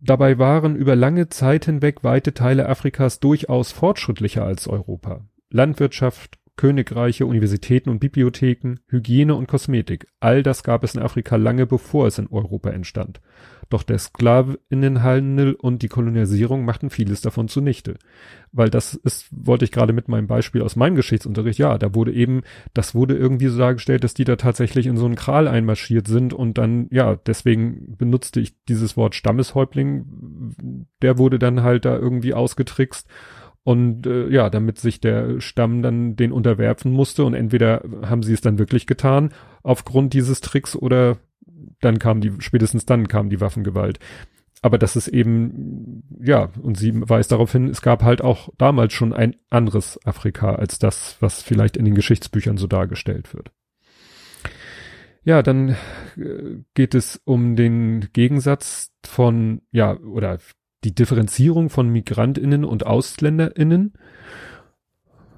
dabei 0.01 0.37
waren 0.39 0.75
über 0.75 0.95
lange 0.95 1.29
Zeit 1.29 1.65
hinweg 1.65 2.03
weite 2.03 2.33
Teile 2.33 2.67
Afrikas 2.67 3.21
durchaus 3.21 3.71
fortschrittlicher 3.71 4.43
als 4.43 4.67
Europa. 4.67 5.21
Landwirtschaft, 5.49 6.37
Königreiche, 6.59 7.25
Universitäten 7.25 7.89
und 7.89 7.99
Bibliotheken, 7.99 8.79
Hygiene 8.89 9.33
und 9.33 9.47
Kosmetik. 9.47 10.07
All 10.19 10.43
das 10.43 10.61
gab 10.61 10.83
es 10.83 10.93
in 10.93 11.01
Afrika 11.01 11.37
lange 11.37 11.65
bevor 11.65 12.05
es 12.05 12.17
in 12.17 12.27
Europa 12.27 12.69
entstand. 12.71 13.21
Doch 13.69 13.81
der 13.81 13.97
Sklavinnenhandel 13.97 15.53
und 15.53 15.83
die 15.83 15.87
Kolonialisierung 15.87 16.65
machten 16.65 16.89
vieles 16.89 17.21
davon 17.21 17.47
zunichte. 17.47 17.95
Weil 18.51 18.69
das 18.69 18.93
ist, 18.93 19.27
wollte 19.31 19.63
ich 19.63 19.71
gerade 19.71 19.93
mit 19.93 20.09
meinem 20.09 20.27
Beispiel 20.27 20.61
aus 20.61 20.75
meinem 20.75 20.95
Geschichtsunterricht, 20.95 21.59
ja, 21.59 21.77
da 21.77 21.95
wurde 21.95 22.11
eben, 22.11 22.41
das 22.73 22.93
wurde 22.93 23.15
irgendwie 23.15 23.47
so 23.47 23.57
dargestellt, 23.57 24.03
dass 24.03 24.13
die 24.13 24.25
da 24.25 24.35
tatsächlich 24.35 24.85
in 24.85 24.97
so 24.97 25.05
einen 25.05 25.15
Kral 25.15 25.47
einmarschiert 25.47 26.07
sind 26.07 26.33
und 26.33 26.57
dann, 26.57 26.87
ja, 26.91 27.15
deswegen 27.15 27.95
benutzte 27.95 28.41
ich 28.41 28.61
dieses 28.65 28.97
Wort 28.97 29.15
Stammeshäuptling, 29.15 30.85
der 31.01 31.17
wurde 31.17 31.39
dann 31.39 31.63
halt 31.63 31.85
da 31.85 31.95
irgendwie 31.95 32.33
ausgetrickst 32.33 33.07
und 33.63 34.07
äh, 34.07 34.29
ja, 34.29 34.49
damit 34.49 34.79
sich 34.79 34.99
der 34.99 35.41
Stamm 35.41 35.81
dann 35.81 36.15
den 36.15 36.31
unterwerfen 36.31 36.91
musste 36.91 37.23
und 37.25 37.33
entweder 37.33 37.83
haben 38.03 38.23
sie 38.23 38.33
es 38.33 38.41
dann 38.41 38.57
wirklich 38.57 38.87
getan 38.87 39.31
aufgrund 39.63 40.13
dieses 40.13 40.41
Tricks 40.41 40.75
oder 40.75 41.17
dann 41.81 41.99
kam 41.99 42.21
die, 42.21 42.33
spätestens 42.39 42.85
dann 42.85 43.07
kam 43.07 43.29
die 43.29 43.41
Waffengewalt. 43.41 43.99
Aber 44.61 44.77
das 44.77 44.95
ist 44.97 45.07
eben, 45.07 46.03
ja, 46.21 46.51
und 46.61 46.77
sie 46.77 46.91
weist 46.93 47.31
darauf 47.31 47.51
hin, 47.51 47.69
es 47.69 47.81
gab 47.81 48.03
halt 48.03 48.21
auch 48.21 48.49
damals 48.57 48.93
schon 48.93 49.13
ein 49.13 49.35
anderes 49.49 49.99
Afrika 50.05 50.55
als 50.55 50.79
das, 50.79 51.15
was 51.21 51.41
vielleicht 51.41 51.77
in 51.77 51.85
den 51.85 51.95
Geschichtsbüchern 51.95 52.57
so 52.57 52.67
dargestellt 52.67 53.33
wird. 53.33 53.51
Ja, 55.23 55.43
dann 55.43 55.75
äh, 56.17 56.63
geht 56.73 56.95
es 56.95 57.21
um 57.23 57.55
den 57.55 58.09
Gegensatz 58.13 58.91
von, 59.05 59.61
ja, 59.71 59.97
oder 59.97 60.39
die 60.83 60.95
Differenzierung 60.95 61.69
von 61.69 61.89
MigrantInnen 61.89 62.63
und 62.63 62.85
AusländerInnen. 62.85 63.93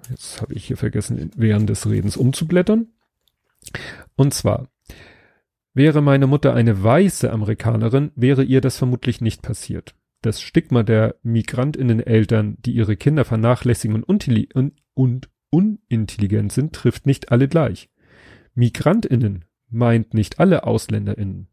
Jetzt 0.09 0.41
habe 0.41 0.53
ich 0.53 0.65
hier 0.65 0.77
vergessen, 0.77 1.31
während 1.35 1.69
des 1.69 1.89
Redens 1.89 2.17
umzublättern. 2.17 2.87
Und 4.15 4.33
zwar, 4.33 4.67
wäre 5.73 6.01
meine 6.01 6.27
Mutter 6.27 6.53
eine 6.53 6.83
weiße 6.83 7.31
Amerikanerin, 7.31 8.11
wäre 8.15 8.43
ihr 8.43 8.61
das 8.61 8.77
vermutlich 8.77 9.21
nicht 9.21 9.41
passiert. 9.41 9.95
Das 10.21 10.41
Stigma 10.41 10.83
der 10.83 11.15
MigrantInnen-Eltern, 11.23 12.57
die 12.59 12.73
ihre 12.73 12.95
Kinder 12.95 13.25
vernachlässigen 13.25 14.03
und, 14.03 14.75
und, 14.93 15.29
unintelligent 15.49 16.51
sind, 16.51 16.73
trifft 16.73 17.05
nicht 17.07 17.31
alle 17.31 17.47
gleich. 17.47 17.89
MigrantInnen 18.53 19.45
meint 19.69 20.13
nicht 20.13 20.39
alle 20.39 20.65
AusländerInnen. 20.65 21.47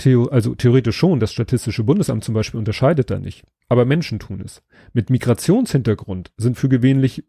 Theo, 0.00 0.24
also 0.26 0.54
theoretisch 0.54 0.96
schon, 0.96 1.20
das 1.20 1.32
Statistische 1.32 1.84
Bundesamt 1.84 2.24
zum 2.24 2.34
Beispiel 2.34 2.58
unterscheidet 2.58 3.10
da 3.10 3.18
nicht. 3.18 3.44
Aber 3.68 3.84
Menschen 3.84 4.18
tun 4.18 4.42
es. 4.44 4.62
Mit 4.92 5.10
Migrationshintergrund 5.10 6.32
sind 6.36 6.56
für 6.56 6.68
gewöhnlich, 6.68 7.24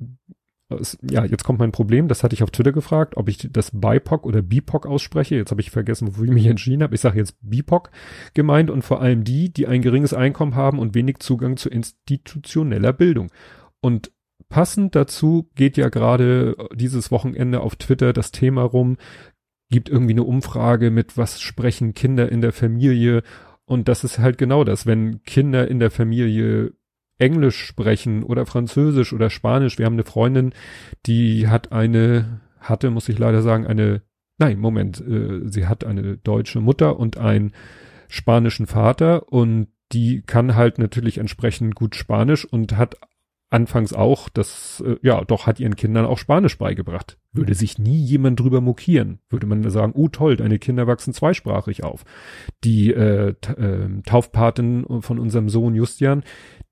ja, 1.01 1.25
jetzt 1.25 1.43
kommt 1.43 1.59
mein 1.59 1.73
Problem, 1.73 2.07
das 2.07 2.23
hatte 2.23 2.33
ich 2.33 2.43
auf 2.43 2.51
Twitter 2.51 2.71
gefragt, 2.71 3.17
ob 3.17 3.27
ich 3.27 3.49
das 3.51 3.71
BIPOC 3.73 4.25
oder 4.25 4.41
BIPOC 4.41 4.85
ausspreche. 4.87 5.35
Jetzt 5.35 5.51
habe 5.51 5.61
ich 5.61 5.69
vergessen, 5.69 6.07
wofür 6.07 6.25
ich 6.25 6.31
mich 6.31 6.45
entschieden 6.47 6.81
habe. 6.81 6.95
Ich 6.95 7.01
sage 7.01 7.19
jetzt 7.19 7.35
BIPOC 7.41 7.91
gemeint 8.33 8.69
und 8.69 8.81
vor 8.81 9.01
allem 9.01 9.23
die, 9.23 9.51
die 9.51 9.67
ein 9.67 9.81
geringes 9.81 10.13
Einkommen 10.13 10.55
haben 10.55 10.79
und 10.79 10.95
wenig 10.95 11.19
Zugang 11.19 11.57
zu 11.57 11.69
institutioneller 11.69 12.93
Bildung. 12.93 13.31
Und 13.81 14.11
passend 14.47 14.95
dazu 14.95 15.49
geht 15.55 15.77
ja 15.77 15.89
gerade 15.89 16.55
dieses 16.73 17.11
Wochenende 17.11 17.61
auf 17.61 17.75
Twitter 17.75 18.13
das 18.13 18.31
Thema 18.31 18.63
rum, 18.63 18.97
gibt 19.71 19.89
irgendwie 19.89 20.13
eine 20.13 20.23
Umfrage 20.23 20.91
mit, 20.91 21.17
was 21.17 21.41
sprechen 21.41 21.93
Kinder 21.93 22.31
in 22.31 22.41
der 22.41 22.51
Familie. 22.51 23.23
Und 23.65 23.87
das 23.87 24.03
ist 24.03 24.19
halt 24.19 24.37
genau 24.37 24.63
das, 24.63 24.85
wenn 24.85 25.23
Kinder 25.23 25.67
in 25.67 25.79
der 25.79 25.89
Familie 25.89 26.73
Englisch 27.17 27.63
sprechen 27.63 28.23
oder 28.23 28.45
Französisch 28.45 29.13
oder 29.13 29.29
Spanisch. 29.29 29.77
Wir 29.77 29.85
haben 29.85 29.93
eine 29.93 30.03
Freundin, 30.03 30.53
die 31.05 31.47
hat 31.47 31.71
eine, 31.71 32.41
hatte, 32.59 32.89
muss 32.89 33.09
ich 33.09 33.17
leider 33.17 33.41
sagen, 33.41 33.65
eine, 33.65 34.01
nein, 34.37 34.59
Moment, 34.59 34.99
äh, 34.99 35.47
sie 35.47 35.67
hat 35.67 35.83
eine 35.85 36.17
deutsche 36.17 36.59
Mutter 36.59 36.99
und 36.99 37.17
einen 37.17 37.53
spanischen 38.09 38.67
Vater 38.67 39.31
und 39.31 39.67
die 39.93 40.21
kann 40.21 40.55
halt 40.55 40.79
natürlich 40.79 41.17
entsprechend 41.17 41.75
gut 41.75 41.95
Spanisch 41.95 42.45
und 42.45 42.75
hat 42.75 42.97
anfangs 43.51 43.93
auch, 43.93 44.29
das, 44.29 44.81
äh, 44.85 44.95
ja, 45.01 45.23
doch 45.23 45.45
hat 45.45 45.59
ihren 45.59 45.75
Kindern 45.75 46.05
auch 46.05 46.17
Spanisch 46.17 46.57
beigebracht. 46.57 47.19
Würde 47.33 47.53
sich 47.53 47.77
nie 47.77 47.97
jemand 47.97 48.39
drüber 48.39 48.61
mokieren. 48.61 49.19
Würde 49.29 49.45
man 49.45 49.69
sagen, 49.69 49.93
oh 49.95 50.07
toll, 50.07 50.37
deine 50.37 50.57
Kinder 50.57 50.87
wachsen 50.87 51.13
zweisprachig 51.13 51.83
auf. 51.83 52.03
Die 52.63 52.91
äh, 52.91 53.29
äh, 53.29 54.01
Taufpatin 54.05 54.85
von 55.01 55.19
unserem 55.19 55.49
Sohn 55.49 55.75
Justian, 55.75 56.23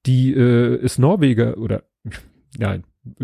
die 0.06 0.34
äh, 0.34 0.78
ist 0.78 1.00
Norweger 1.00 1.58
oder 1.58 1.84
ja, 2.58 2.78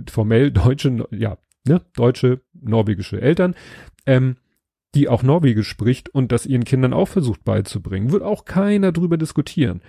formell 0.10 0.52
deutsche, 0.52 1.08
ja, 1.12 1.38
ne, 1.66 1.82
deutsche, 1.96 2.42
norwegische 2.54 3.22
Eltern, 3.22 3.56
ähm, 4.06 4.36
die 4.96 5.08
auch 5.08 5.24
Norwegisch 5.24 5.70
spricht 5.70 6.10
und 6.10 6.32
das 6.32 6.46
ihren 6.46 6.66
Kindern 6.66 6.94
auch 6.94 7.08
versucht 7.08 7.44
beizubringen. 7.46 8.12
Wird 8.12 8.24
auch 8.24 8.46
keiner 8.46 8.92
drüber 8.92 9.18
diskutieren 9.18 9.82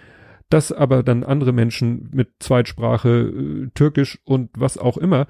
dass 0.49 0.73
aber 0.73 1.03
dann 1.03 1.25
andere 1.25 1.53
Menschen 1.53 2.09
mit 2.12 2.35
Zweitsprache, 2.41 3.09
äh, 3.09 3.71
Türkisch 3.75 4.19
und 4.25 4.50
was 4.57 4.79
auch 4.79 4.97
immer, 4.97 5.26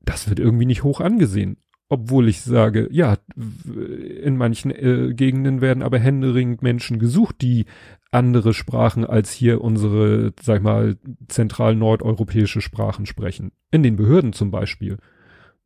das 0.00 0.28
wird 0.28 0.38
irgendwie 0.38 0.66
nicht 0.66 0.84
hoch 0.84 1.00
angesehen. 1.00 1.58
Obwohl 1.88 2.28
ich 2.28 2.40
sage, 2.40 2.88
ja, 2.90 3.16
in 3.36 4.36
manchen 4.36 4.72
äh, 4.72 5.14
Gegenden 5.14 5.60
werden 5.60 5.84
aber 5.84 6.00
händeringend 6.00 6.60
Menschen 6.60 6.98
gesucht, 6.98 7.36
die 7.42 7.66
andere 8.10 8.54
Sprachen 8.54 9.04
als 9.04 9.30
hier 9.30 9.60
unsere, 9.60 10.32
sag 10.40 10.56
ich 10.56 10.62
mal, 10.62 10.96
zentral 11.28 11.76
nordeuropäische 11.76 12.60
Sprachen 12.60 13.06
sprechen. 13.06 13.52
In 13.70 13.84
den 13.84 13.94
Behörden 13.94 14.32
zum 14.32 14.50
Beispiel. 14.50 14.96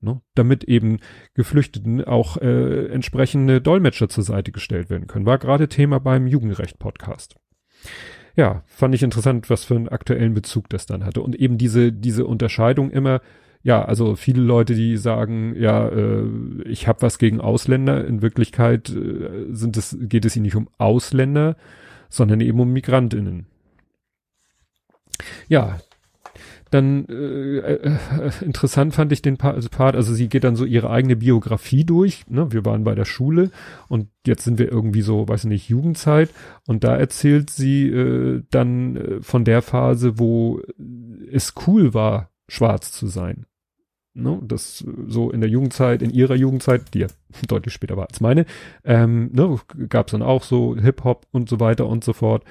Ne? 0.03 0.21
Damit 0.35 0.65
eben 0.65 0.99
Geflüchteten 1.35 2.05
auch 2.05 2.37
äh, 2.37 2.87
entsprechende 2.89 3.63
Dolmetscher 3.63 4.11
zur 4.11 4.25
Seite 4.25 4.53
gestellt 4.53 4.91
werden 4.91 5.07
können. 5.07 5.27
War 5.27 5.39
gerade 5.39 5.69
Thema 5.69 6.01
beim 6.01 6.27
Jugendrecht-Podcast 6.27 7.37
ja, 8.41 8.63
fand 8.69 8.95
ich 8.95 9.03
interessant, 9.03 9.51
was 9.51 9.67
für 9.67 9.77
einen 9.77 9.91
aktuellen 9.91 10.33
Bezug 10.33 10.71
das 10.71 10.87
dann 10.87 11.05
hatte. 11.05 11.21
Und 11.21 11.37
eben 11.37 11.59
diese, 11.59 11.93
diese 11.93 12.25
Unterscheidung 12.25 12.91
immer, 12.91 13.21
ja, 13.63 13.85
also 13.85 14.17
viele 14.17 14.41
Leute, 14.41 14.75
die 14.75 14.97
sagen, 14.97 15.55
ja, 15.59 15.87
äh, 15.89 16.25
ich 16.65 16.89
habe 16.89 17.03
was 17.03 17.19
gegen 17.19 17.39
Ausländer, 17.39 18.07
in 18.07 18.23
Wirklichkeit 18.23 18.89
äh, 18.89 19.45
sind 19.51 19.77
es, 19.77 19.95
geht 20.01 20.25
es 20.25 20.37
ihnen 20.37 20.45
nicht 20.45 20.57
um 20.57 20.71
Ausländer, 20.79 21.55
sondern 22.09 22.41
eben 22.41 22.59
um 22.59 22.73
Migrantinnen. 22.73 23.45
Ja, 25.49 25.79
dann 26.71 27.07
äh, 27.07 27.59
äh, 27.59 27.99
interessant 28.43 28.95
fand 28.95 29.13
ich 29.13 29.23
den 29.23 29.41
also 29.41 29.69
Part, 29.69 29.97
also 29.97 30.15
sie 30.15 30.29
geht 30.29 30.45
dann 30.45 30.57
so 30.57 30.65
ihre 30.65 30.91
eigene 30.91 31.17
Biografie 31.17 31.85
durch. 31.85 32.25
Ne? 32.29 32.53
Wir 32.53 32.65
waren 32.65 32.85
bei 32.85 32.95
der 32.95 33.05
Schule 33.05 33.51
und 33.89 34.09
jetzt 34.27 34.45
sind 34.45 34.59
wir 34.59 34.71
irgendwie 34.71 35.03
so, 35.03 35.29
weiß 35.29 35.45
nicht, 35.45 35.69
Jugendzeit 35.69 36.31
und 36.67 36.85
da 36.85 36.97
erzählt 36.97 37.51
sie 37.51 37.89
äh, 37.89 38.43
dann 38.51 38.97
äh, 38.97 39.23
von 39.23 39.45
der 39.45 39.63
Phase, 39.63 40.19
wo 40.19 40.61
es 41.31 41.55
cool 41.67 41.93
war, 41.93 42.31
schwarz 42.49 42.93
zu 42.93 43.09
sein. 43.09 43.47
Ne? 44.15 44.41
Das 44.43 44.85
so 45.07 45.31
in 45.31 45.41
der 45.41 45.51
Jugendzeit, 45.51 46.03
in 46.03 46.11
ihrer 46.11 46.35
Jugendzeit, 46.35 46.95
die 46.95 47.01
ja 47.01 47.07
deutlich 47.49 47.75
später 47.75 47.97
war 47.97 48.07
als 48.09 48.21
meine, 48.21 48.47
ähm, 48.85 49.31
ne, 49.33 49.59
gab 49.89 50.07
es 50.07 50.13
dann 50.13 50.23
auch 50.23 50.45
so 50.45 50.77
Hip 50.77 51.05
Hop 51.05 51.27
und 51.33 51.49
so 51.49 51.59
weiter 51.59 51.87
und 51.87 52.05
so 52.05 52.13
fort. 52.13 52.45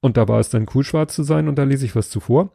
Und 0.00 0.16
da 0.16 0.28
war 0.28 0.38
es 0.38 0.48
dann 0.48 0.66
cool, 0.74 0.84
schwarz 0.84 1.14
zu 1.14 1.22
sein 1.22 1.48
und 1.48 1.56
da 1.56 1.64
lese 1.64 1.84
ich 1.84 1.96
was 1.96 2.10
zuvor. 2.10 2.52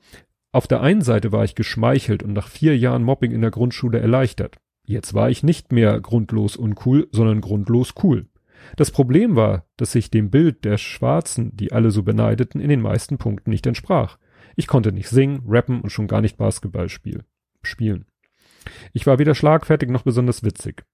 Auf 0.53 0.67
der 0.67 0.81
einen 0.81 1.01
Seite 1.01 1.31
war 1.31 1.43
ich 1.43 1.55
geschmeichelt 1.55 2.21
und 2.21 2.31
nach 2.31 2.47
vier 2.47 2.77
Jahren 2.77 3.03
Mobbing 3.03 3.31
in 3.31 3.41
der 3.41 3.49
Grundschule 3.49 3.99
erleichtert. 3.99 4.57
Jetzt 4.85 5.15
war 5.15 5.31
ich 5.31 5.41
nicht 5.41 5.71
mehr 5.71 5.99
grundlos 5.99 6.55
uncool, 6.55 7.07
sondern 7.11 7.41
grundlos 7.41 7.95
cool. 8.03 8.27
Das 8.75 8.91
Problem 8.91 9.35
war, 9.35 9.65
dass 9.77 9.95
ich 9.95 10.11
dem 10.11 10.29
Bild 10.29 10.63
der 10.63 10.77
Schwarzen, 10.77 11.57
die 11.57 11.71
alle 11.71 11.89
so 11.89 12.03
beneideten, 12.03 12.61
in 12.61 12.69
den 12.69 12.81
meisten 12.81 13.17
Punkten 13.17 13.49
nicht 13.49 13.65
entsprach. 13.65 14.19
Ich 14.55 14.67
konnte 14.67 14.91
nicht 14.91 15.09
singen, 15.09 15.41
rappen 15.47 15.81
und 15.81 15.89
schon 15.89 16.07
gar 16.07 16.21
nicht 16.21 16.37
Basketball 16.37 16.87
spiel 16.87 17.23
spielen. 17.63 18.05
Ich 18.93 19.07
war 19.07 19.17
weder 19.17 19.33
schlagfertig 19.33 19.89
noch 19.89 20.03
besonders 20.03 20.43
witzig. 20.43 20.85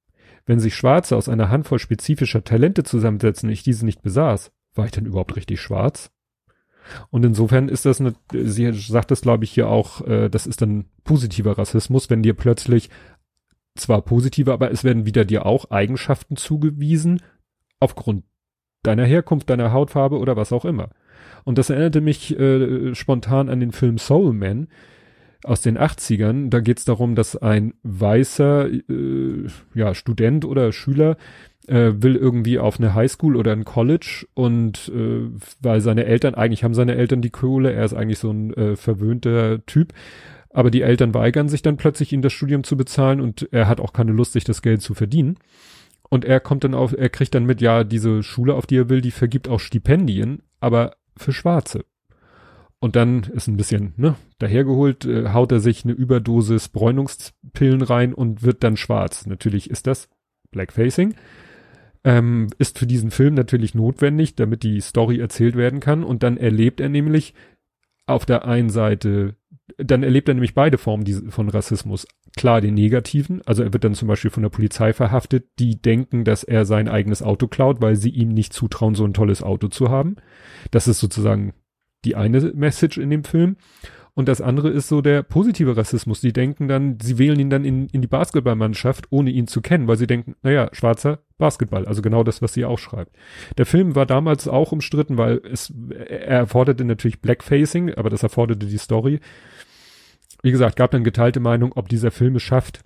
Wenn 0.45 0.59
sich 0.59 0.73
Schwarze 0.73 1.17
aus 1.17 1.27
einer 1.27 1.49
Handvoll 1.49 1.79
spezifischer 1.79 2.45
Talente 2.45 2.83
zusammensetzen 2.83 3.49
und 3.49 3.53
ich 3.53 3.63
diese 3.63 3.85
nicht 3.85 4.01
besaß, 4.01 4.51
war 4.73 4.85
ich 4.85 4.91
dann 4.91 5.05
überhaupt 5.05 5.35
richtig 5.35 5.59
schwarz? 5.59 6.11
Und 7.09 7.25
insofern 7.25 7.69
ist 7.69 7.85
das 7.85 7.99
eine, 7.99 8.13
sie 8.31 8.71
sagt 8.73 9.11
das 9.11 9.21
glaube 9.21 9.43
ich 9.43 9.51
hier 9.51 9.69
auch, 9.69 10.05
äh, 10.07 10.29
das 10.29 10.47
ist 10.47 10.61
dann 10.61 10.85
positiver 11.03 11.57
Rassismus, 11.57 12.09
wenn 12.09 12.23
dir 12.23 12.33
plötzlich 12.33 12.89
zwar 13.75 14.01
positive, 14.01 14.53
aber 14.53 14.71
es 14.71 14.83
werden 14.83 15.05
wieder 15.05 15.25
dir 15.25 15.45
auch 15.45 15.71
Eigenschaften 15.71 16.35
zugewiesen, 16.35 17.21
aufgrund 17.79 18.23
deiner 18.83 19.05
Herkunft, 19.05 19.49
deiner 19.49 19.71
Hautfarbe 19.71 20.17
oder 20.17 20.35
was 20.35 20.53
auch 20.53 20.65
immer. 20.65 20.89
Und 21.43 21.57
das 21.57 21.69
erinnerte 21.69 22.01
mich 22.01 22.37
äh, 22.37 22.93
spontan 22.95 23.49
an 23.49 23.59
den 23.59 23.71
Film 23.71 23.97
Soul 23.97 24.33
Man 24.33 24.67
aus 25.43 25.61
den 25.61 25.77
80ern. 25.77 26.49
Da 26.49 26.59
geht 26.59 26.79
es 26.79 26.85
darum, 26.85 27.15
dass 27.15 27.35
ein 27.35 27.73
weißer 27.83 28.69
äh, 28.69 29.47
ja, 29.73 29.95
Student 29.95 30.45
oder 30.45 30.71
Schüler 30.71 31.17
äh, 31.69 32.01
will 32.01 32.15
irgendwie 32.15 32.59
auf 32.59 32.79
eine 32.79 32.93
Highschool 32.93 33.35
oder 33.35 33.51
ein 33.51 33.65
College 33.65 34.25
und 34.33 34.91
äh, 34.93 35.29
weil 35.61 35.81
seine 35.81 36.05
Eltern, 36.05 36.35
eigentlich 36.35 36.63
haben 36.63 36.73
seine 36.73 36.95
Eltern 36.95 37.21
die 37.21 37.29
Kohle, 37.29 37.71
er 37.71 37.85
ist 37.85 37.93
eigentlich 37.93 38.19
so 38.19 38.31
ein 38.31 38.53
äh, 38.53 38.75
verwöhnter 38.75 39.65
Typ, 39.65 39.93
aber 40.49 40.71
die 40.71 40.81
Eltern 40.81 41.13
weigern 41.13 41.47
sich 41.47 41.61
dann 41.61 41.77
plötzlich, 41.77 42.11
ihm 42.11 42.21
das 42.21 42.33
Studium 42.33 42.63
zu 42.63 42.75
bezahlen 42.75 43.21
und 43.21 43.47
er 43.51 43.67
hat 43.67 43.79
auch 43.79 43.93
keine 43.93 44.11
Lust, 44.11 44.33
sich 44.33 44.43
das 44.43 44.61
Geld 44.61 44.81
zu 44.81 44.93
verdienen. 44.93 45.37
Und 46.09 46.25
er 46.25 46.39
kommt 46.39 46.63
dann 46.63 46.73
auf, 46.73 46.93
er 46.97 47.09
kriegt 47.09 47.35
dann 47.35 47.45
mit, 47.45 47.61
ja, 47.61 47.83
diese 47.83 48.23
Schule, 48.23 48.55
auf 48.55 48.65
die 48.65 48.77
er 48.77 48.89
will, 48.89 49.01
die 49.01 49.11
vergibt 49.11 49.47
auch 49.47 49.59
Stipendien, 49.59 50.41
aber 50.59 50.95
für 51.15 51.33
Schwarze. 51.33 51.85
Und 52.79 52.95
dann 52.95 53.23
ist 53.23 53.47
ein 53.47 53.57
bisschen, 53.57 53.93
ne, 53.97 54.15
dahergeholt, 54.39 55.05
äh, 55.05 55.29
haut 55.29 55.51
er 55.51 55.59
sich 55.59 55.83
eine 55.83 55.93
Überdosis 55.93 56.69
Bräunungspillen 56.69 57.83
rein 57.83 58.13
und 58.13 58.41
wird 58.41 58.63
dann 58.63 58.77
schwarz. 58.77 59.27
Natürlich 59.27 59.69
ist 59.69 59.85
das 59.85 60.09
Blackfacing. 60.51 61.13
Ähm, 62.03 62.47
ist 62.57 62.79
für 62.79 62.87
diesen 62.87 63.11
Film 63.11 63.33
natürlich 63.33 63.75
notwendig, 63.75 64.35
damit 64.35 64.63
die 64.63 64.79
Story 64.79 65.19
erzählt 65.19 65.55
werden 65.55 65.79
kann. 65.79 66.03
Und 66.03 66.23
dann 66.23 66.37
erlebt 66.37 66.79
er 66.79 66.89
nämlich 66.89 67.33
auf 68.05 68.25
der 68.25 68.45
einen 68.45 68.69
Seite, 68.69 69.35
dann 69.77 70.03
erlebt 70.03 70.27
er 70.27 70.33
nämlich 70.33 70.55
beide 70.55 70.77
Formen 70.77 71.29
von 71.29 71.49
Rassismus 71.49 72.07
klar 72.35 72.61
den 72.61 72.73
negativen. 72.73 73.41
Also 73.45 73.63
er 73.63 73.73
wird 73.73 73.83
dann 73.83 73.95
zum 73.95 74.07
Beispiel 74.07 74.31
von 74.31 74.43
der 74.43 74.49
Polizei 74.49 74.93
verhaftet, 74.93 75.45
die 75.59 75.81
denken, 75.81 76.23
dass 76.23 76.43
er 76.43 76.65
sein 76.65 76.87
eigenes 76.87 77.21
Auto 77.21 77.47
klaut, 77.47 77.81
weil 77.81 77.95
sie 77.95 78.09
ihm 78.09 78.29
nicht 78.29 78.53
zutrauen, 78.53 78.95
so 78.95 79.05
ein 79.05 79.13
tolles 79.13 79.43
Auto 79.43 79.67
zu 79.67 79.89
haben. 79.89 80.15
Das 80.71 80.87
ist 80.87 80.99
sozusagen 80.99 81.53
die 82.05 82.15
eine 82.15 82.39
Message 82.55 82.97
in 82.97 83.09
dem 83.09 83.23
Film. 83.23 83.57
Und 84.13 84.27
das 84.27 84.41
andere 84.41 84.69
ist 84.69 84.87
so 84.87 85.01
der 85.01 85.23
positive 85.23 85.77
Rassismus. 85.77 86.21
Die 86.21 86.33
denken 86.33 86.67
dann, 86.67 86.97
sie 87.01 87.17
wählen 87.17 87.39
ihn 87.39 87.49
dann 87.49 87.63
in, 87.63 87.87
in 87.87 88.01
die 88.01 88.07
Basketballmannschaft, 88.07 89.07
ohne 89.11 89.29
ihn 89.29 89.47
zu 89.47 89.61
kennen, 89.61 89.87
weil 89.87 89.97
sie 89.97 90.07
denken, 90.07 90.35
naja, 90.41 90.69
schwarzer 90.73 91.19
Basketball. 91.39 91.87
Also 91.87 92.03
genau 92.03 92.23
das, 92.23 92.43
was 92.43 92.53
sie 92.53 92.65
auch 92.65 92.77
schreibt. 92.77 93.15
Der 93.57 93.65
Film 93.65 93.95
war 93.95 94.05
damals 94.05 94.47
auch 94.47 94.71
umstritten, 94.71 95.17
weil 95.17 95.41
es, 95.51 95.73
er 95.89 96.27
erforderte 96.27 96.85
natürlich 96.85 97.19
Blackfacing, 97.19 97.95
aber 97.95 98.11
das 98.11 98.21
erforderte 98.21 98.67
die 98.67 98.77
Story 98.77 99.19
wie 100.41 100.51
gesagt, 100.51 100.75
gab 100.75 100.91
dann 100.91 101.03
geteilte 101.03 101.39
Meinung, 101.39 101.73
ob 101.75 101.89
dieser 101.89 102.11
Film 102.11 102.35
es 102.35 102.43
schafft, 102.43 102.81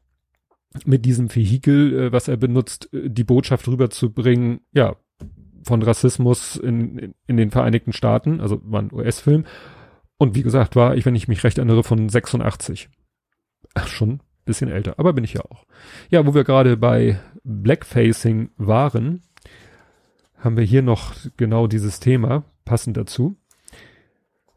mit 0.85 1.05
diesem 1.05 1.33
Vehikel, 1.33 1.99
äh, 1.99 2.11
was 2.11 2.27
er 2.27 2.37
benutzt, 2.37 2.91
äh, 2.93 3.09
die 3.09 3.23
Botschaft 3.23 3.67
rüberzubringen, 3.67 4.61
ja, 4.71 4.95
von 5.65 5.81
Rassismus 5.81 6.57
in, 6.57 7.13
in, 7.25 7.37
den 7.37 7.51
Vereinigten 7.51 7.93
Staaten, 7.93 8.41
also 8.41 8.59
war 8.65 8.81
ein 8.81 8.91
US-Film. 8.91 9.45
Und 10.17 10.35
wie 10.35 10.43
gesagt, 10.43 10.75
war 10.75 10.97
ich, 10.97 11.05
wenn 11.05 11.15
ich 11.15 11.27
mich 11.27 11.43
recht 11.43 11.57
erinnere, 11.57 11.83
von 11.83 12.09
86. 12.09 12.89
Ach, 13.73 13.87
schon 13.87 14.19
bisschen 14.45 14.69
älter, 14.69 14.95
aber 14.97 15.13
bin 15.13 15.23
ich 15.23 15.33
ja 15.33 15.41
auch. 15.41 15.65
Ja, 16.09 16.25
wo 16.25 16.33
wir 16.33 16.43
gerade 16.43 16.75
bei 16.75 17.17
Blackfacing 17.43 18.51
waren, 18.57 19.21
haben 20.37 20.57
wir 20.57 20.63
hier 20.63 20.81
noch 20.81 21.13
genau 21.37 21.67
dieses 21.67 21.99
Thema, 21.99 22.43
passend 22.65 22.97
dazu. 22.97 23.35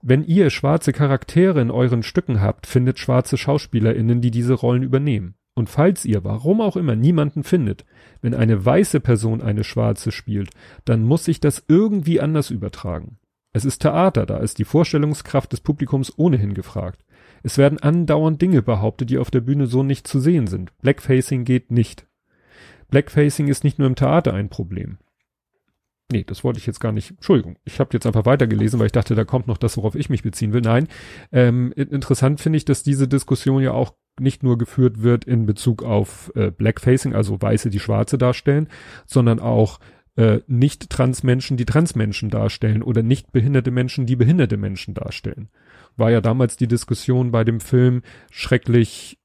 Wenn 0.02 0.24
ihr 0.24 0.50
schwarze 0.50 0.92
Charaktere 0.92 1.60
in 1.60 1.70
euren 1.70 2.02
Stücken 2.02 2.40
habt, 2.40 2.66
findet 2.66 2.98
schwarze 2.98 3.36
SchauspielerInnen, 3.36 4.20
die 4.20 4.30
diese 4.30 4.54
Rollen 4.54 4.82
übernehmen. 4.82 5.34
Und 5.54 5.70
falls 5.70 6.04
ihr, 6.04 6.22
warum 6.22 6.60
auch 6.60 6.76
immer, 6.76 6.94
niemanden 6.94 7.42
findet, 7.42 7.86
wenn 8.20 8.34
eine 8.34 8.64
weiße 8.64 9.00
Person 9.00 9.40
eine 9.40 9.64
schwarze 9.64 10.12
spielt, 10.12 10.50
dann 10.84 11.02
muss 11.02 11.24
sich 11.24 11.40
das 11.40 11.64
irgendwie 11.66 12.20
anders 12.20 12.50
übertragen. 12.50 13.18
Es 13.52 13.64
ist 13.64 13.80
Theater, 13.80 14.26
da 14.26 14.36
ist 14.36 14.58
die 14.58 14.64
Vorstellungskraft 14.64 15.50
des 15.50 15.60
Publikums 15.60 16.12
ohnehin 16.18 16.52
gefragt. 16.52 17.04
Es 17.42 17.56
werden 17.56 17.78
andauernd 17.80 18.42
Dinge 18.42 18.60
behauptet, 18.60 19.08
die 19.08 19.18
auf 19.18 19.30
der 19.30 19.40
Bühne 19.40 19.66
so 19.66 19.82
nicht 19.82 20.06
zu 20.06 20.20
sehen 20.20 20.46
sind. 20.46 20.76
Blackfacing 20.78 21.44
geht 21.44 21.70
nicht. 21.70 22.05
Blackfacing 22.90 23.48
ist 23.48 23.64
nicht 23.64 23.78
nur 23.78 23.88
im 23.88 23.96
Theater 23.96 24.34
ein 24.34 24.48
Problem. 24.48 24.98
Nee, 26.12 26.22
das 26.24 26.44
wollte 26.44 26.60
ich 26.60 26.66
jetzt 26.66 26.78
gar 26.78 26.92
nicht. 26.92 27.10
Entschuldigung, 27.10 27.56
ich 27.64 27.80
habe 27.80 27.90
jetzt 27.92 28.06
einfach 28.06 28.26
weitergelesen, 28.26 28.78
weil 28.78 28.86
ich 28.86 28.92
dachte, 28.92 29.16
da 29.16 29.24
kommt 29.24 29.48
noch 29.48 29.58
das, 29.58 29.76
worauf 29.76 29.96
ich 29.96 30.08
mich 30.08 30.22
beziehen 30.22 30.52
will. 30.52 30.60
Nein, 30.60 30.86
ähm, 31.32 31.72
interessant 31.72 32.40
finde 32.40 32.58
ich, 32.58 32.64
dass 32.64 32.84
diese 32.84 33.08
Diskussion 33.08 33.60
ja 33.60 33.72
auch 33.72 33.94
nicht 34.20 34.42
nur 34.44 34.56
geführt 34.56 35.02
wird 35.02 35.24
in 35.24 35.46
Bezug 35.46 35.82
auf 35.82 36.30
äh, 36.36 36.52
Blackfacing, 36.52 37.12
also 37.12 37.42
Weiße, 37.42 37.70
die 37.70 37.80
Schwarze 37.80 38.18
darstellen, 38.18 38.68
sondern 39.04 39.40
auch 39.40 39.80
äh, 40.14 40.40
nicht 40.46 40.90
Transmenschen, 40.90 41.56
die 41.56 41.66
Transmenschen 41.66 42.30
darstellen 42.30 42.82
oder 42.82 43.02
nicht 43.02 43.32
behinderte 43.32 43.72
Menschen, 43.72 44.06
die 44.06 44.16
behinderte 44.16 44.56
Menschen 44.56 44.94
darstellen. 44.94 45.48
War 45.96 46.12
ja 46.12 46.20
damals 46.20 46.56
die 46.56 46.68
Diskussion 46.68 47.32
bei 47.32 47.42
dem 47.42 47.58
Film 47.58 48.02
schrecklich, 48.30 49.18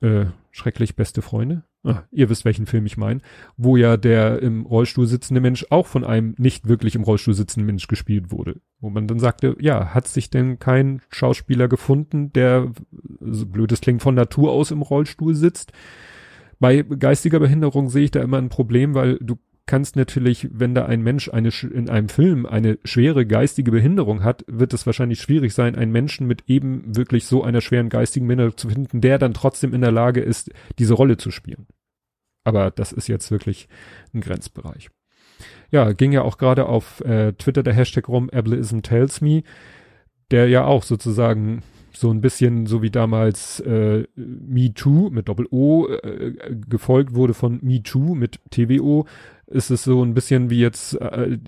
äh, 0.00 0.26
schrecklich 0.52 0.94
beste 0.94 1.20
Freunde 1.20 1.64
ah, 1.84 2.02
ihr 2.10 2.28
wisst, 2.28 2.44
welchen 2.44 2.66
Film 2.66 2.86
ich 2.86 2.96
meine, 2.96 3.20
wo 3.56 3.76
ja 3.76 3.96
der 3.96 4.40
im 4.40 4.66
Rollstuhl 4.66 5.06
sitzende 5.06 5.40
Mensch 5.40 5.66
auch 5.70 5.86
von 5.86 6.04
einem 6.04 6.34
nicht 6.38 6.68
wirklich 6.68 6.94
im 6.94 7.02
Rollstuhl 7.02 7.34
sitzenden 7.34 7.66
Mensch 7.66 7.86
gespielt 7.86 8.30
wurde. 8.30 8.60
Wo 8.80 8.90
man 8.90 9.06
dann 9.06 9.18
sagte, 9.18 9.56
ja, 9.60 9.94
hat 9.94 10.08
sich 10.08 10.30
denn 10.30 10.58
kein 10.58 11.02
Schauspieler 11.10 11.68
gefunden, 11.68 12.32
der, 12.32 12.72
so 13.20 13.46
blöd 13.46 13.72
es 13.72 13.80
klingt, 13.80 14.02
von 14.02 14.14
Natur 14.14 14.52
aus 14.52 14.70
im 14.70 14.82
Rollstuhl 14.82 15.34
sitzt? 15.34 15.72
Bei 16.58 16.82
geistiger 16.82 17.40
Behinderung 17.40 17.88
sehe 17.88 18.04
ich 18.04 18.10
da 18.12 18.22
immer 18.22 18.38
ein 18.38 18.48
Problem, 18.48 18.94
weil 18.94 19.18
du 19.20 19.36
kannst 19.66 19.96
natürlich, 19.96 20.48
wenn 20.52 20.74
da 20.74 20.86
ein 20.86 21.02
Mensch 21.02 21.28
eine 21.28 21.50
in 21.62 21.88
einem 21.88 22.08
Film 22.08 22.46
eine 22.46 22.78
schwere 22.84 23.26
geistige 23.26 23.70
Behinderung 23.70 24.24
hat, 24.24 24.44
wird 24.48 24.74
es 24.74 24.86
wahrscheinlich 24.86 25.20
schwierig 25.20 25.54
sein, 25.54 25.76
einen 25.76 25.92
Menschen 25.92 26.26
mit 26.26 26.44
eben 26.48 26.96
wirklich 26.96 27.26
so 27.26 27.44
einer 27.44 27.60
schweren 27.60 27.88
geistigen 27.88 28.26
Behinderung 28.26 28.56
zu 28.56 28.68
finden, 28.68 29.00
der 29.00 29.18
dann 29.18 29.34
trotzdem 29.34 29.72
in 29.72 29.80
der 29.80 29.92
Lage 29.92 30.20
ist, 30.20 30.50
diese 30.78 30.94
Rolle 30.94 31.16
zu 31.16 31.30
spielen. 31.30 31.66
Aber 32.44 32.70
das 32.70 32.92
ist 32.92 33.08
jetzt 33.08 33.30
wirklich 33.30 33.68
ein 34.12 34.20
Grenzbereich. 34.20 34.90
Ja, 35.70 35.92
ging 35.92 36.12
ja 36.12 36.22
auch 36.22 36.38
gerade 36.38 36.66
auf 36.66 37.00
äh, 37.02 37.32
Twitter 37.32 37.62
der 37.62 37.72
Hashtag 37.74 38.08
rum, 38.08 38.30
Ableism 38.30 38.80
Tells 38.80 39.20
Me, 39.20 39.42
der 40.30 40.48
ja 40.48 40.64
auch 40.64 40.82
sozusagen 40.82 41.62
so 41.92 42.10
ein 42.10 42.20
bisschen 42.20 42.66
so 42.66 42.82
wie 42.82 42.90
damals 42.90 43.60
äh, 43.60 44.04
Me 44.16 44.72
Too 44.74 45.10
mit 45.10 45.28
Doppel 45.28 45.46
O 45.50 45.88
äh, 45.88 46.34
gefolgt 46.68 47.14
wurde 47.14 47.34
von 47.34 47.58
Me 47.62 47.82
Too 47.82 48.14
mit 48.14 48.40
TWO, 48.50 49.06
ist 49.52 49.70
es 49.70 49.84
so 49.84 50.04
ein 50.04 50.14
bisschen 50.14 50.50
wie 50.50 50.60
jetzt 50.60 51.00
äh, 51.00 51.38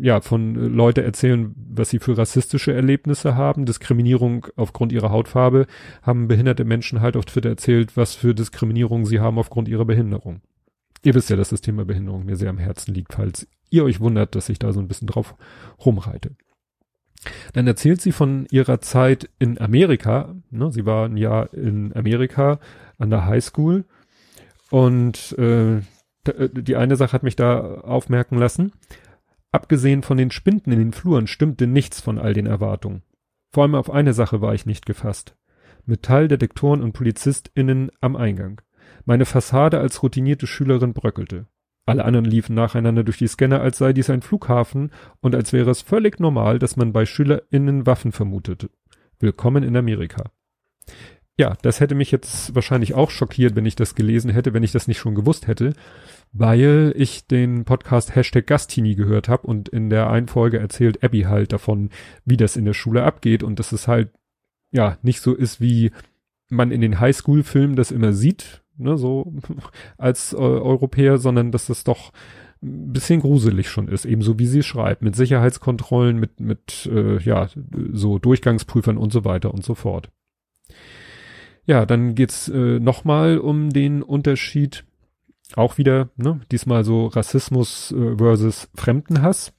ja 0.00 0.20
von 0.20 0.54
Leute 0.54 1.02
erzählen, 1.02 1.54
was 1.56 1.90
sie 1.90 1.98
für 1.98 2.16
rassistische 2.16 2.72
Erlebnisse 2.72 3.36
haben, 3.36 3.66
Diskriminierung 3.66 4.46
aufgrund 4.56 4.92
ihrer 4.92 5.10
Hautfarbe, 5.10 5.66
haben 6.02 6.28
behinderte 6.28 6.64
Menschen 6.64 7.00
halt 7.00 7.16
auf 7.16 7.26
Twitter 7.26 7.50
erzählt, 7.50 7.96
was 7.96 8.14
für 8.14 8.34
Diskriminierung 8.34 9.06
sie 9.06 9.20
haben 9.20 9.38
aufgrund 9.38 9.68
ihrer 9.68 9.84
Behinderung. 9.84 10.40
Ihr 11.02 11.14
wisst 11.14 11.30
ja, 11.30 11.36
dass 11.36 11.50
das 11.50 11.60
Thema 11.60 11.84
Behinderung 11.84 12.26
mir 12.26 12.36
sehr 12.36 12.50
am 12.50 12.58
Herzen 12.58 12.94
liegt, 12.94 13.14
falls 13.14 13.46
ihr 13.70 13.84
euch 13.84 14.00
wundert, 14.00 14.34
dass 14.34 14.48
ich 14.48 14.58
da 14.58 14.72
so 14.72 14.80
ein 14.80 14.88
bisschen 14.88 15.08
drauf 15.08 15.34
rumreite. 15.84 16.36
Dann 17.52 17.66
erzählt 17.66 18.00
sie 18.00 18.12
von 18.12 18.46
ihrer 18.50 18.80
Zeit 18.80 19.28
in 19.38 19.60
Amerika. 19.60 20.34
Ne, 20.50 20.70
sie 20.72 20.86
war 20.86 21.06
ein 21.06 21.16
Jahr 21.16 21.52
in 21.52 21.94
Amerika 21.94 22.60
an 22.98 23.10
der 23.10 23.26
Highschool 23.26 23.84
und 24.70 25.36
äh, 25.38 25.80
die 26.26 26.76
eine 26.76 26.96
Sache 26.96 27.12
hat 27.12 27.22
mich 27.22 27.36
da 27.36 27.80
aufmerken 27.80 28.36
lassen. 28.36 28.72
Abgesehen 29.52 30.02
von 30.02 30.16
den 30.16 30.30
Spinden 30.30 30.70
in 30.72 30.78
den 30.78 30.92
Fluren 30.92 31.26
stimmte 31.26 31.66
nichts 31.66 32.00
von 32.00 32.18
all 32.18 32.34
den 32.34 32.46
Erwartungen. 32.46 33.02
Vor 33.52 33.64
allem 33.64 33.74
auf 33.74 33.90
eine 33.90 34.12
Sache 34.12 34.40
war 34.40 34.54
ich 34.54 34.66
nicht 34.66 34.86
gefasst. 34.86 35.36
Metalldetektoren 35.86 36.82
und 36.82 36.92
PolizistInnen 36.92 37.90
am 38.00 38.16
Eingang. 38.16 38.60
Meine 39.04 39.24
Fassade 39.24 39.80
als 39.80 40.02
routinierte 40.02 40.46
Schülerin 40.46 40.92
bröckelte. 40.92 41.46
Alle 41.86 42.04
anderen 42.04 42.26
liefen 42.26 42.54
nacheinander 42.54 43.02
durch 43.02 43.18
die 43.18 43.26
Scanner, 43.26 43.60
als 43.60 43.78
sei 43.78 43.92
dies 43.92 44.10
ein 44.10 44.22
Flughafen 44.22 44.92
und 45.20 45.34
als 45.34 45.52
wäre 45.52 45.70
es 45.70 45.82
völlig 45.82 46.20
normal, 46.20 46.58
dass 46.58 46.76
man 46.76 46.92
bei 46.92 47.06
SchülerInnen 47.06 47.86
Waffen 47.86 48.12
vermutete. 48.12 48.70
Willkommen 49.18 49.64
in 49.64 49.76
Amerika. 49.76 50.30
Ja, 51.40 51.56
das 51.62 51.80
hätte 51.80 51.94
mich 51.94 52.10
jetzt 52.10 52.54
wahrscheinlich 52.54 52.92
auch 52.92 53.08
schockiert, 53.08 53.56
wenn 53.56 53.64
ich 53.64 53.74
das 53.74 53.94
gelesen 53.94 54.30
hätte, 54.30 54.52
wenn 54.52 54.62
ich 54.62 54.72
das 54.72 54.88
nicht 54.88 54.98
schon 54.98 55.14
gewusst 55.14 55.46
hätte, 55.46 55.72
weil 56.34 56.92
ich 56.94 57.26
den 57.26 57.64
Podcast 57.64 58.14
Hashtag 58.14 58.46
Gastini 58.46 58.94
gehört 58.94 59.30
habe 59.30 59.46
und 59.46 59.70
in 59.70 59.88
der 59.88 60.10
einen 60.10 60.28
Folge 60.28 60.58
erzählt 60.58 61.02
Abby 61.02 61.22
halt 61.22 61.54
davon, 61.54 61.88
wie 62.26 62.36
das 62.36 62.56
in 62.56 62.66
der 62.66 62.74
Schule 62.74 63.04
abgeht 63.04 63.42
und 63.42 63.58
dass 63.58 63.72
es 63.72 63.88
halt 63.88 64.10
ja 64.70 64.98
nicht 65.00 65.22
so 65.22 65.34
ist, 65.34 65.62
wie 65.62 65.92
man 66.50 66.70
in 66.72 66.82
den 66.82 67.00
Highschool-Filmen 67.00 67.74
das 67.74 67.90
immer 67.90 68.12
sieht, 68.12 68.62
ne, 68.76 68.98
so 68.98 69.32
als 69.96 70.34
äh, 70.34 70.36
Europäer, 70.36 71.16
sondern 71.16 71.52
dass 71.52 71.68
das 71.68 71.84
doch 71.84 72.12
ein 72.62 72.92
bisschen 72.92 73.20
gruselig 73.20 73.70
schon 73.70 73.88
ist, 73.88 74.04
ebenso 74.04 74.38
wie 74.38 74.46
sie 74.46 74.62
schreibt, 74.62 75.00
mit 75.00 75.16
Sicherheitskontrollen, 75.16 76.20
mit, 76.20 76.38
mit 76.38 76.86
äh, 76.92 77.16
ja, 77.22 77.48
so 77.94 78.18
Durchgangsprüfern 78.18 78.98
und 78.98 79.10
so 79.10 79.24
weiter 79.24 79.54
und 79.54 79.64
so 79.64 79.74
fort. 79.74 80.10
Ja, 81.66 81.86
dann 81.86 82.14
geht's 82.14 82.48
äh, 82.48 82.80
nochmal 82.80 83.38
um 83.38 83.70
den 83.70 84.02
Unterschied 84.02 84.84
auch 85.56 85.78
wieder, 85.78 86.10
ne, 86.16 86.40
diesmal 86.50 86.84
so 86.84 87.06
Rassismus 87.06 87.92
äh, 87.92 88.16
versus 88.16 88.68
Fremdenhass, 88.74 89.52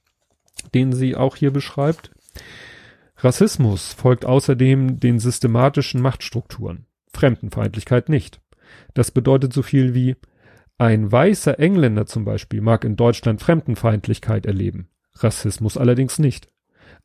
den 0.74 0.92
sie 0.92 1.16
auch 1.16 1.36
hier 1.36 1.50
beschreibt. 1.50 2.10
Rassismus 3.18 3.92
folgt 3.92 4.24
außerdem 4.24 4.98
den 4.98 5.18
systematischen 5.18 6.00
Machtstrukturen, 6.00 6.86
Fremdenfeindlichkeit 7.12 8.08
nicht. 8.08 8.40
Das 8.94 9.10
bedeutet 9.10 9.52
so 9.52 9.62
viel 9.62 9.94
wie 9.94 10.16
ein 10.78 11.12
weißer 11.12 11.60
Engländer 11.60 12.06
zum 12.06 12.24
Beispiel 12.24 12.60
mag 12.60 12.84
in 12.84 12.96
Deutschland 12.96 13.40
Fremdenfeindlichkeit 13.40 14.46
erleben, 14.46 14.88
Rassismus 15.14 15.76
allerdings 15.76 16.18
nicht. 16.18 16.48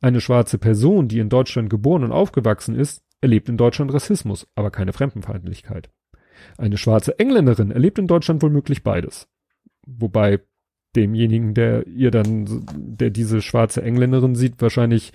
Eine 0.00 0.20
schwarze 0.20 0.58
Person, 0.58 1.08
die 1.08 1.18
in 1.18 1.28
Deutschland 1.28 1.70
geboren 1.70 2.04
und 2.04 2.12
aufgewachsen 2.12 2.74
ist, 2.74 3.02
erlebt 3.20 3.48
in 3.48 3.56
Deutschland 3.56 3.92
Rassismus, 3.92 4.46
aber 4.54 4.70
keine 4.70 4.92
Fremdenfeindlichkeit. 4.92 5.90
Eine 6.56 6.76
schwarze 6.76 7.18
Engländerin 7.18 7.70
erlebt 7.70 7.98
in 7.98 8.06
Deutschland 8.06 8.42
womöglich 8.42 8.82
beides. 8.82 9.28
Wobei 9.86 10.40
demjenigen, 10.94 11.54
der 11.54 11.86
ihr 11.86 12.10
dann, 12.10 12.64
der 12.76 13.10
diese 13.10 13.42
schwarze 13.42 13.82
Engländerin 13.82 14.34
sieht, 14.34 14.60
wahrscheinlich 14.60 15.12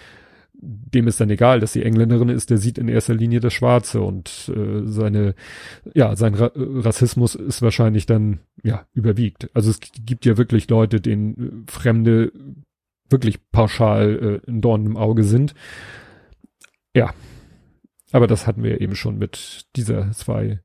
dem 0.64 1.08
ist 1.08 1.20
dann 1.20 1.30
egal, 1.30 1.60
dass 1.60 1.74
sie 1.74 1.84
Engländerin 1.84 2.30
ist, 2.30 2.50
der 2.50 2.58
sieht 2.58 2.78
in 2.78 2.88
erster 2.88 3.14
Linie 3.14 3.40
das 3.40 3.54
Schwarze 3.54 4.02
und 4.02 4.52
äh, 4.56 4.84
seine, 4.86 5.36
ja, 5.94 6.16
sein 6.16 6.36
Ra 6.36 6.52
Rassismus 6.56 7.36
ist 7.36 7.62
wahrscheinlich 7.62 8.06
dann, 8.06 8.40
ja, 8.64 8.86
überwiegt. 8.94 9.50
Also 9.54 9.72
es 9.72 9.80
gibt 9.82 10.26
ja 10.26 10.38
wirklich 10.38 10.70
Leute, 10.70 11.02
denen 11.02 11.66
Fremde 11.68 12.32
wirklich 13.10 13.40
pauschal 13.52 14.42
äh, 14.46 14.50
ein 14.50 14.62
Dorn 14.62 14.86
im 14.86 14.96
Auge 14.96 15.24
sind. 15.24 15.54
Ja, 16.96 17.14
aber 18.14 18.28
das 18.28 18.48
hatten 18.48 18.64
wir 18.64 18.80
eben 18.80 18.96
schon 18.96 19.18
mit 19.18 19.66
dieser 19.76 20.12
zwei 20.12 20.62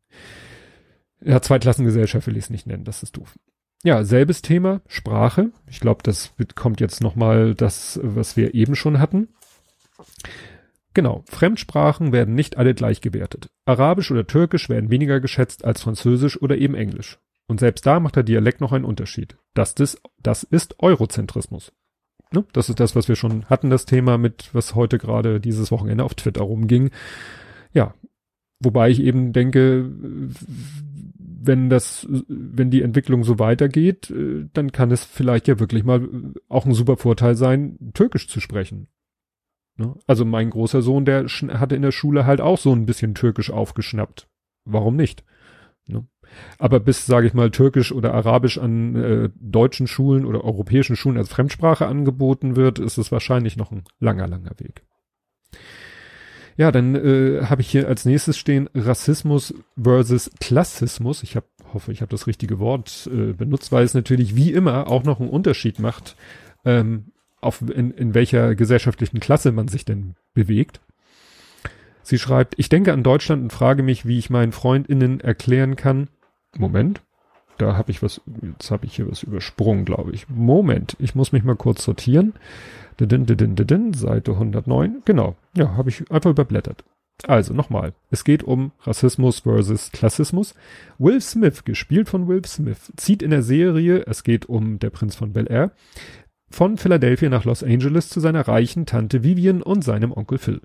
ja, 1.21 1.43
Zweiklassengesellschaft 1.43 2.27
will 2.27 2.37
ich 2.37 2.45
es 2.45 2.51
nicht 2.51 2.67
nennen, 2.67 2.85
das 2.85 3.03
ist 3.03 3.17
doof. 3.17 3.37
Ja, 3.83 4.05
selbes 4.05 4.43
Thema, 4.43 4.81
Sprache. 4.87 5.51
Ich 5.69 5.81
glaube, 5.81 6.03
das 6.03 6.33
kommt 6.55 6.81
jetzt 6.81 7.01
nochmal 7.01 7.55
das, 7.55 7.99
was 8.03 8.37
wir 8.37 8.55
eben 8.55 8.77
schon 8.77 8.99
hatten. 8.99 9.29
Genau, 10.95 11.23
Fremdsprachen 11.27 12.13
werden 12.13 12.35
nicht 12.35 12.57
alle 12.57 12.75
gleich 12.75 13.01
gewertet. 13.01 13.51
Arabisch 13.67 14.11
oder 14.11 14.27
Türkisch 14.27 14.69
werden 14.69 14.91
weniger 14.91 15.21
geschätzt 15.21 15.65
als 15.65 15.83
Französisch 15.83 16.41
oder 16.41 16.59
eben 16.59 16.75
Englisch. 16.75 17.19
Und 17.47 17.61
selbst 17.61 17.87
da 17.87 18.01
macht 18.01 18.17
der 18.17 18.25
Dialekt 18.25 18.61
noch 18.61 18.73
einen 18.73 18.85
Unterschied. 18.85 19.37
Das, 19.55 19.75
das 19.75 20.43
ist 20.43 20.81
Eurozentrismus. 20.81 21.73
Ne? 22.33 22.45
Das 22.53 22.69
ist 22.69 22.81
das, 22.81 22.95
was 22.95 23.09
wir 23.09 23.17
schon 23.17 23.45
hatten, 23.47 23.71
das 23.71 23.87
Thema 23.87 24.19
mit, 24.19 24.51
was 24.53 24.75
heute 24.75 24.99
gerade 24.99 25.41
dieses 25.41 25.71
Wochenende 25.71 26.05
auf 26.05 26.15
Twitter 26.15 26.43
rumging. 26.43 26.91
Ja, 27.73 27.95
wobei 28.61 28.91
ich 28.91 29.01
eben 29.01 29.33
denke, 29.33 29.91
wenn 31.41 31.71
das, 31.71 32.07
wenn 32.29 32.71
die 32.71 32.83
Entwicklung 32.83 33.25
so 33.25 33.39
weitergeht, 33.39 34.11
äh, 34.11 34.47
dann 34.53 34.73
kann 34.73 34.91
es 34.91 35.05
vielleicht 35.05 35.49
ja 35.49 35.59
wirklich 35.59 35.85
mal 35.85 36.07
auch 36.49 36.67
ein 36.67 36.75
super 36.75 36.97
Vorteil 36.97 37.35
sein, 37.37 37.93
Türkisch 37.95 38.29
zu 38.29 38.41
sprechen. 38.41 38.89
Ne? 39.77 39.95
Also 40.07 40.25
mein 40.25 40.51
großer 40.51 40.83
Sohn, 40.83 41.05
der 41.05 41.25
hatte 41.27 41.77
in 41.77 41.83
der 41.83 41.93
Schule 41.93 42.27
halt 42.27 42.41
auch 42.41 42.59
so 42.59 42.73
ein 42.73 42.85
bisschen 42.85 43.15
Türkisch 43.15 43.51
aufgeschnappt. 43.51 44.29
Warum 44.65 44.97
nicht? 44.97 45.25
Aber 46.59 46.81
bis, 46.81 47.07
sage 47.07 47.27
ich 47.27 47.35
mal, 47.35 47.51
Türkisch 47.51 47.93
oder 47.93 48.15
Arabisch 48.15 48.59
an 48.59 48.95
äh, 48.97 49.31
deutschen 49.41 49.87
Schulen 49.87 50.25
oder 50.25 50.45
europäischen 50.45 50.97
Schulen 50.97 51.19
als 51.19 51.29
Fremdsprache 51.29 51.87
angeboten 51.87 52.57
wird, 52.57 52.79
ist 52.79 52.99
es 52.99 53.13
wahrscheinlich 53.13 53.57
noch 53.57 53.71
ein 53.73 53.85
langer, 54.01 54.27
langer 54.27 54.53
Weg. 54.59 54.83
Ja, 56.57 56.73
dann 56.73 56.97
äh, 56.97 57.45
habe 57.45 57.63
ich 57.63 57.71
hier 57.71 57.87
als 57.87 58.05
nächstes 58.05 58.37
stehen 58.37 58.69
Rassismus 58.75 59.55
versus 59.81 60.29
Klassismus. 60.41 61.23
Ich 61.23 61.37
hab, 61.37 61.45
hoffe, 61.73 61.93
ich 61.93 62.01
habe 62.01 62.11
das 62.11 62.27
richtige 62.27 62.59
Wort 62.59 63.09
äh, 63.13 63.33
benutzt, 63.33 63.71
weil 63.71 63.85
es 63.85 63.95
natürlich 63.95 64.35
wie 64.35 64.53
immer 64.53 64.89
auch 64.89 65.05
noch 65.05 65.21
einen 65.21 65.29
Unterschied 65.29 65.79
macht, 65.79 66.17
ähm, 66.65 67.13
auf 67.41 67.63
in, 67.63 67.93
in 67.93 68.13
welcher 68.13 68.57
gesellschaftlichen 68.57 69.21
Klasse 69.21 69.53
man 69.53 69.69
sich 69.69 69.85
denn 69.85 70.17
bewegt. 70.35 70.81
Sie 72.03 72.19
schreibt, 72.19 72.55
ich 72.59 72.69
denke 72.69 72.93
an 72.93 73.05
Deutschland 73.05 73.43
und 73.43 73.53
frage 73.53 73.85
mich, 73.85 74.05
wie 74.05 74.19
ich 74.19 74.29
meinen 74.29 74.51
FreundInnen 74.51 75.21
erklären 75.21 75.77
kann. 75.77 76.09
Moment, 76.59 77.01
da 77.59 77.77
habe 77.77 77.91
ich 77.91 78.03
was, 78.03 78.21
jetzt 78.43 78.71
habe 78.71 78.87
ich 78.87 78.97
hier 78.97 79.11
was 79.11 79.23
übersprungen, 79.23 79.85
glaube 79.85 80.13
ich. 80.13 80.29
Moment, 80.29 80.97
ich 80.99 81.15
muss 81.15 81.33
mich 81.33 81.45
mal 81.45 81.57
kurz 81.57 81.85
sortieren. 81.85 82.35
Didin, 83.01 83.27
didin, 83.27 83.57
didin, 83.57 83.95
Seite 83.95 84.33
109. 84.33 85.03
Genau. 85.05 85.37
Ja, 85.57 85.77
habe 85.77 85.89
ich 85.89 86.11
einfach 86.11 86.31
überblättert. 86.31 86.85
Also 87.27 87.53
nochmal. 87.53 87.95
Es 88.11 88.23
geht 88.23 88.45
um 88.45 88.71
Rassismus 88.83 89.41
versus 89.41 89.91
Klassismus. 89.91 90.55
Will 90.99 91.21
Smith, 91.21 91.65
gespielt 91.65 92.09
von 92.09 92.29
Will 92.29 92.45
Smith, 92.45 92.93
zieht 92.97 93.23
in 93.23 93.31
der 93.31 93.43
Serie, 93.43 94.05
es 94.07 94.23
geht 94.23 94.47
um 94.47 94.79
der 94.79 94.91
Prinz 94.91 95.17
von 95.17 95.33
Bel 95.33 95.51
Air, 95.51 95.73
von 96.49 96.79
Philadelphia 96.79 97.29
nach 97.29 97.45
Los 97.45 97.65
Angeles 97.65 98.09
zu 98.09 98.21
seiner 98.21 98.47
reichen 98.47 98.87
Tante 98.87 99.25
Vivian 99.25 99.63
und 99.63 99.83
seinem 99.83 100.13
Onkel 100.13 100.39
Phil. 100.39 100.61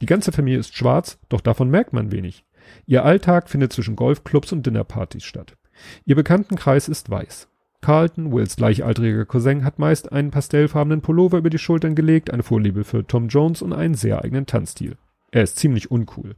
Die 0.00 0.06
ganze 0.06 0.30
Familie 0.30 0.60
ist 0.60 0.76
schwarz, 0.76 1.18
doch 1.28 1.40
davon 1.40 1.70
merkt 1.70 1.92
man 1.92 2.12
wenig. 2.12 2.44
Ihr 2.86 3.04
Alltag 3.04 3.48
findet 3.48 3.72
zwischen 3.72 3.96
Golfclubs 3.96 4.52
und 4.52 4.66
Dinnerpartys 4.66 5.24
statt. 5.24 5.56
Ihr 6.04 6.16
Bekanntenkreis 6.16 6.88
ist 6.88 7.10
weiß. 7.10 7.48
Carlton, 7.80 8.32
Wills 8.32 8.56
gleichaltriger 8.56 9.26
Cousin, 9.26 9.64
hat 9.64 9.78
meist 9.78 10.10
einen 10.10 10.30
pastellfarbenen 10.30 11.02
Pullover 11.02 11.38
über 11.38 11.50
die 11.50 11.58
Schultern 11.58 11.94
gelegt, 11.94 12.32
eine 12.32 12.42
Vorliebe 12.42 12.84
für 12.84 13.06
Tom 13.06 13.28
Jones 13.28 13.62
und 13.62 13.72
einen 13.72 13.94
sehr 13.94 14.24
eigenen 14.24 14.46
Tanzstil. 14.46 14.96
Er 15.30 15.42
ist 15.42 15.58
ziemlich 15.58 15.90
uncool. 15.90 16.34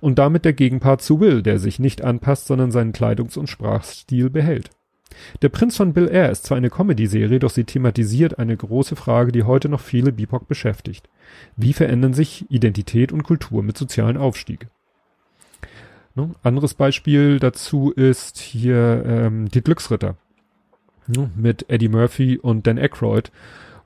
Und 0.00 0.18
damit 0.18 0.44
der 0.44 0.52
Gegenpart 0.52 1.02
zu 1.02 1.20
Will, 1.20 1.42
der 1.42 1.58
sich 1.58 1.78
nicht 1.78 2.02
anpasst, 2.02 2.46
sondern 2.46 2.70
seinen 2.70 2.92
Kleidungs- 2.92 3.36
und 3.36 3.48
Sprachstil 3.48 4.30
behält. 4.30 4.70
Der 5.42 5.48
Prinz 5.48 5.76
von 5.76 5.92
Bill 5.92 6.08
Air 6.08 6.30
ist 6.30 6.44
zwar 6.44 6.56
eine 6.56 6.70
Comedy-Serie, 6.70 7.38
doch 7.38 7.50
sie 7.50 7.64
thematisiert 7.64 8.38
eine 8.38 8.56
große 8.56 8.96
Frage, 8.96 9.32
die 9.32 9.44
heute 9.44 9.68
noch 9.68 9.80
viele 9.80 10.12
BIPOC 10.12 10.48
beschäftigt. 10.48 11.08
Wie 11.56 11.72
verändern 11.72 12.14
sich 12.14 12.50
Identität 12.50 13.12
und 13.12 13.22
Kultur 13.22 13.62
mit 13.62 13.76
sozialen 13.78 14.16
Aufstieg? 14.16 14.68
Ne? 16.16 16.30
Anderes 16.42 16.74
Beispiel 16.74 17.38
dazu 17.38 17.92
ist 17.92 18.38
hier 18.38 19.04
ähm, 19.06 19.48
die 19.50 19.60
Glücksritter 19.60 20.16
ne, 21.06 21.30
mit 21.36 21.68
Eddie 21.68 21.90
Murphy 21.90 22.38
und 22.38 22.66
Dan 22.66 22.78
Aykroyd, 22.78 23.30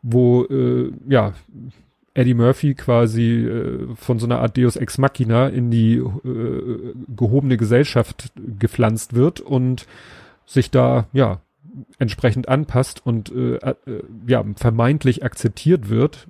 wo 0.03 0.45
äh, 0.45 0.93
ja 1.09 1.35
Eddie 2.15 2.35
Murphy 2.35 2.75
quasi 2.75 3.45
äh, 3.45 3.95
von 3.97 4.21
so 4.21 4.27
einer 4.27 4.39
Art 4.39 4.57
Deus 4.57 4.77
Ex 4.77 4.99
Machina 4.99 5.49
in 5.49 5.71
die 5.73 5.97
äh, 5.97 6.95
gehobene 7.09 7.57
Gesellschaft 7.57 8.33
gepflanzt 8.59 9.15
wird 9.15 9.41
und 9.41 9.87
sich 10.47 10.71
da 10.71 11.09
ja 11.13 11.41
entsprechend 11.99 12.49
anpasst 12.49 13.05
und 13.05 13.33
äh, 13.33 13.57
äh, 13.57 13.75
ja 14.27 14.45
vermeintlich 14.57 15.25
akzeptiert 15.25 15.89
wird 15.89 16.29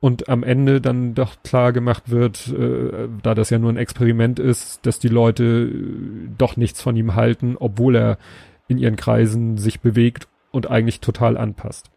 und 0.00 0.30
am 0.30 0.42
Ende 0.42 0.80
dann 0.80 1.14
doch 1.14 1.42
klar 1.42 1.72
gemacht 1.72 2.10
wird, 2.10 2.48
äh, 2.48 3.08
da 3.22 3.34
das 3.34 3.50
ja 3.50 3.58
nur 3.58 3.70
ein 3.70 3.76
Experiment 3.76 4.38
ist, 4.38 4.84
dass 4.86 4.98
die 4.98 5.08
Leute 5.08 5.44
äh, 5.44 6.28
doch 6.38 6.56
nichts 6.56 6.80
von 6.80 6.96
ihm 6.96 7.14
halten, 7.14 7.56
obwohl 7.58 7.96
er 7.96 8.18
in 8.66 8.78
ihren 8.78 8.96
Kreisen 8.96 9.58
sich 9.58 9.80
bewegt 9.80 10.26
und 10.50 10.70
eigentlich 10.70 11.00
total 11.00 11.36
anpasst. 11.36 11.90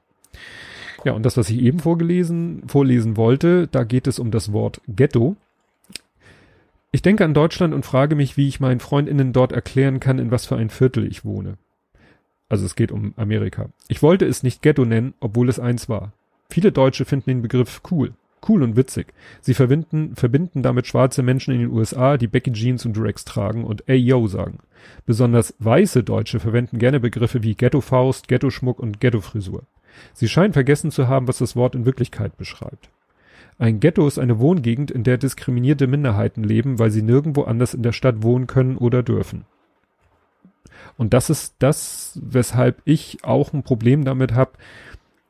Ja, 1.06 1.14
und 1.14 1.26
das, 1.26 1.38
was 1.38 1.50
ich 1.50 1.62
eben 1.62 1.80
vorgelesen, 1.80 2.64
vorlesen 2.68 3.18
wollte, 3.18 3.68
da 3.68 3.84
geht 3.84 4.08
es 4.08 4.20
um 4.20 4.32
das 4.32 4.52
Wort 4.52 4.82
Ghetto. 4.88 5.36
Ich 6.92 7.02
denke 7.02 7.26
an 7.26 7.34
Deutschland 7.34 7.74
und 7.74 7.86
frage 7.86 8.16
mich, 8.16 8.38
wie 8.38 8.48
ich 8.48 8.60
meinen 8.60 8.80
Freundinnen 8.80 9.34
dort 9.34 9.52
erklären 9.52 10.00
kann, 10.00 10.20
in 10.20 10.32
was 10.32 10.46
für 10.46 10.56
ein 10.56 10.70
Viertel 10.70 11.06
ich 11.08 11.26
wohne. 11.26 11.58
Also 12.50 12.66
es 12.66 12.76
geht 12.76 12.92
um 12.92 13.14
Amerika. 13.18 13.70
Ich 13.88 14.04
wollte 14.04 14.26
es 14.26 14.44
nicht 14.44 14.62
Ghetto 14.62 14.86
nennen, 14.86 15.14
obwohl 15.20 15.50
es 15.50 15.60
eins 15.60 15.90
war. 15.90 16.14
Viele 16.54 16.72
Deutsche 16.72 17.04
finden 17.04 17.32
den 17.32 17.42
Begriff 17.42 17.82
cool 17.90 18.14
cool 18.48 18.64
und 18.64 18.76
witzig. 18.76 19.14
Sie 19.42 19.54
verbinden, 19.54 20.16
verbinden 20.16 20.64
damit 20.64 20.88
schwarze 20.88 21.24
Menschen 21.24 21.54
in 21.54 21.62
den 21.62 21.72
USA, 21.72 22.18
die 22.18 22.28
Becky 22.28 22.52
Jeans 22.52 22.86
und 22.86 22.96
Durex 22.96 23.26
tragen 23.26 23.64
und 23.64 23.88
ey 23.88 23.98
yo 23.98 24.28
sagen. 24.28 24.60
Besonders 25.06 25.56
weiße 25.60 26.04
Deutsche 26.04 26.40
verwenden 26.40 26.78
gerne 26.78 27.00
Begriffe 27.00 27.44
wie 27.44 27.56
Ghetto-Faust, 27.56 28.28
Ghetto-Schmuck 28.28 28.80
und 28.80 29.00
Ghetto-Frisur. 29.00 29.64
Sie 30.14 30.28
scheinen 30.28 30.54
vergessen 30.54 30.92
zu 30.92 31.08
haben, 31.08 31.28
was 31.28 31.38
das 31.38 31.56
Wort 31.56 31.76
in 31.76 31.86
Wirklichkeit 31.86 32.38
beschreibt. 32.38 32.90
Ein 33.60 33.80
Ghetto 33.80 34.08
ist 34.08 34.18
eine 34.18 34.40
Wohngegend, 34.40 34.92
in 34.92 35.04
der 35.04 35.18
diskriminierte 35.18 35.88
Minderheiten 35.88 36.44
leben, 36.44 36.80
weil 36.80 36.92
sie 36.92 37.04
nirgendwo 37.04 37.44
anders 37.44 37.74
in 37.74 37.84
der 37.84 37.94
Stadt 37.94 38.24
wohnen 38.24 38.48
können 38.48 38.78
oder 38.78 39.04
dürfen. 39.04 39.46
Und 40.98 41.14
das 41.14 41.30
ist 41.30 41.56
das, 41.60 42.20
weshalb 42.22 42.82
ich 42.84 43.24
auch 43.24 43.54
ein 43.54 43.64
Problem 43.64 44.04
damit 44.04 44.34
habe. 44.34 44.52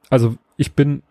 Also 0.10 0.38
ich 0.58 0.74
bin 0.74 1.04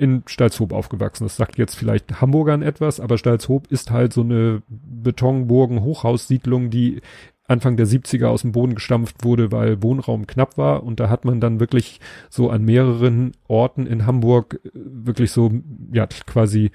in 0.00 0.24
Stalzhoop 0.26 0.72
aufgewachsen. 0.72 1.24
Das 1.24 1.36
sagt 1.36 1.58
jetzt 1.58 1.74
vielleicht 1.74 2.22
Hamburgern 2.22 2.62
etwas, 2.62 3.00
aber 3.00 3.18
Stalzhoop 3.18 3.70
ist 3.70 3.90
halt 3.90 4.14
so 4.14 4.22
eine 4.22 4.62
Betonburgen-Hochhaussiedlung, 4.68 6.70
die 6.70 7.02
Anfang 7.46 7.76
der 7.76 7.86
70er 7.86 8.28
aus 8.28 8.40
dem 8.40 8.52
Boden 8.52 8.74
gestampft 8.74 9.24
wurde, 9.24 9.52
weil 9.52 9.82
Wohnraum 9.82 10.26
knapp 10.26 10.56
war. 10.56 10.84
Und 10.84 11.00
da 11.00 11.10
hat 11.10 11.26
man 11.26 11.38
dann 11.38 11.60
wirklich 11.60 12.00
so 12.30 12.48
an 12.48 12.64
mehreren 12.64 13.32
Orten 13.46 13.86
in 13.86 14.06
Hamburg 14.06 14.58
äh, 14.64 14.70
wirklich 14.72 15.32
so, 15.32 15.52
ja, 15.92 16.06
quasi 16.06 16.70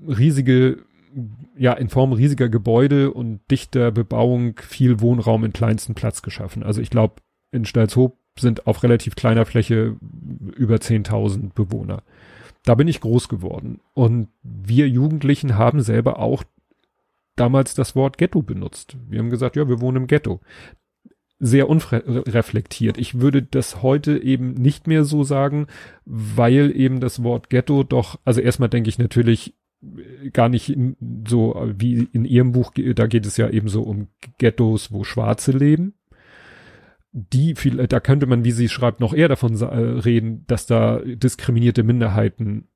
riesige, 0.00 0.78
ja, 1.58 1.74
in 1.74 1.90
Form 1.90 2.14
riesiger 2.14 2.48
Gebäude 2.48 3.12
und 3.12 3.40
dichter 3.50 3.90
Bebauung 3.90 4.58
viel 4.62 5.00
Wohnraum 5.00 5.44
in 5.44 5.52
kleinsten 5.52 5.94
Platz 5.94 6.22
geschaffen. 6.22 6.62
Also 6.62 6.80
ich 6.80 6.88
glaube, 6.88 7.16
in 7.52 7.66
Stalzhoop 7.66 8.16
sind 8.38 8.66
auf 8.66 8.82
relativ 8.82 9.14
kleiner 9.14 9.44
Fläche 9.44 9.96
über 10.56 10.76
10.000 10.76 11.52
Bewohner. 11.54 12.02
Da 12.64 12.74
bin 12.74 12.88
ich 12.88 13.00
groß 13.00 13.28
geworden. 13.28 13.80
Und 13.92 14.28
wir 14.42 14.88
Jugendlichen 14.88 15.56
haben 15.56 15.82
selber 15.82 16.18
auch 16.18 16.44
damals 17.36 17.74
das 17.74 17.94
Wort 17.94 18.18
Ghetto 18.18 18.42
benutzt. 18.42 18.96
Wir 19.08 19.18
haben 19.18 19.30
gesagt, 19.30 19.56
ja, 19.56 19.68
wir 19.68 19.80
wohnen 19.80 19.98
im 19.98 20.06
Ghetto. 20.06 20.40
Sehr 21.38 21.68
unreflektiert. 21.68 22.96
Ich 22.96 23.20
würde 23.20 23.42
das 23.42 23.82
heute 23.82 24.22
eben 24.22 24.54
nicht 24.54 24.86
mehr 24.86 25.04
so 25.04 25.24
sagen, 25.24 25.66
weil 26.04 26.74
eben 26.74 27.00
das 27.00 27.22
Wort 27.22 27.50
Ghetto 27.50 27.82
doch, 27.82 28.18
also 28.24 28.40
erstmal 28.40 28.68
denke 28.68 28.88
ich 28.88 28.98
natürlich 28.98 29.54
gar 30.32 30.48
nicht 30.48 30.74
so 31.28 31.70
wie 31.76 32.08
in 32.12 32.24
ihrem 32.24 32.52
Buch, 32.52 32.72
da 32.94 33.06
geht 33.06 33.26
es 33.26 33.36
ja 33.36 33.50
eben 33.50 33.68
so 33.68 33.82
um 33.82 34.08
Ghettos, 34.38 34.92
wo 34.92 35.04
Schwarze 35.04 35.52
leben. 35.52 35.94
Die 37.16 37.54
viel, 37.54 37.76
da 37.86 38.00
könnte 38.00 38.26
man, 38.26 38.44
wie 38.44 38.50
sie 38.50 38.68
schreibt, 38.68 38.98
noch 38.98 39.14
eher 39.14 39.28
davon 39.28 39.54
reden, 39.54 40.44
dass 40.48 40.66
da 40.66 40.98
diskriminierte 40.98 41.84
Minderheiten 41.84 42.66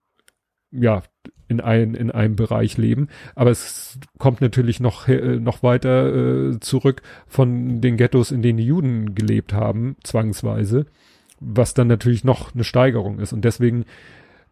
ja 0.71 1.03
in 1.49 1.61
ein, 1.61 1.95
in 1.95 2.11
einem 2.11 2.37
Bereich 2.37 2.77
leben. 2.77 3.09
Aber 3.35 3.51
es 3.51 3.99
kommt 4.19 4.41
natürlich 4.41 4.81
noch, 4.81 5.09
äh, 5.09 5.41
noch 5.41 5.63
weiter 5.63 6.51
äh, 6.53 6.61
zurück 6.61 7.03
von 7.27 7.81
den 7.81 7.97
Ghettos, 7.97 8.31
in 8.31 8.43
denen 8.43 8.59
die 8.59 8.67
Juden 8.67 9.15
gelebt 9.15 9.53
haben, 9.53 9.97
zwangsweise, 10.05 10.87
was 11.41 11.75
dann 11.75 11.89
natürlich 11.89 12.23
noch 12.23 12.55
eine 12.55 12.65
Steigerung 12.65 13.19
ist. 13.19 13.33
Und 13.33 13.45
deswegen 13.45 13.87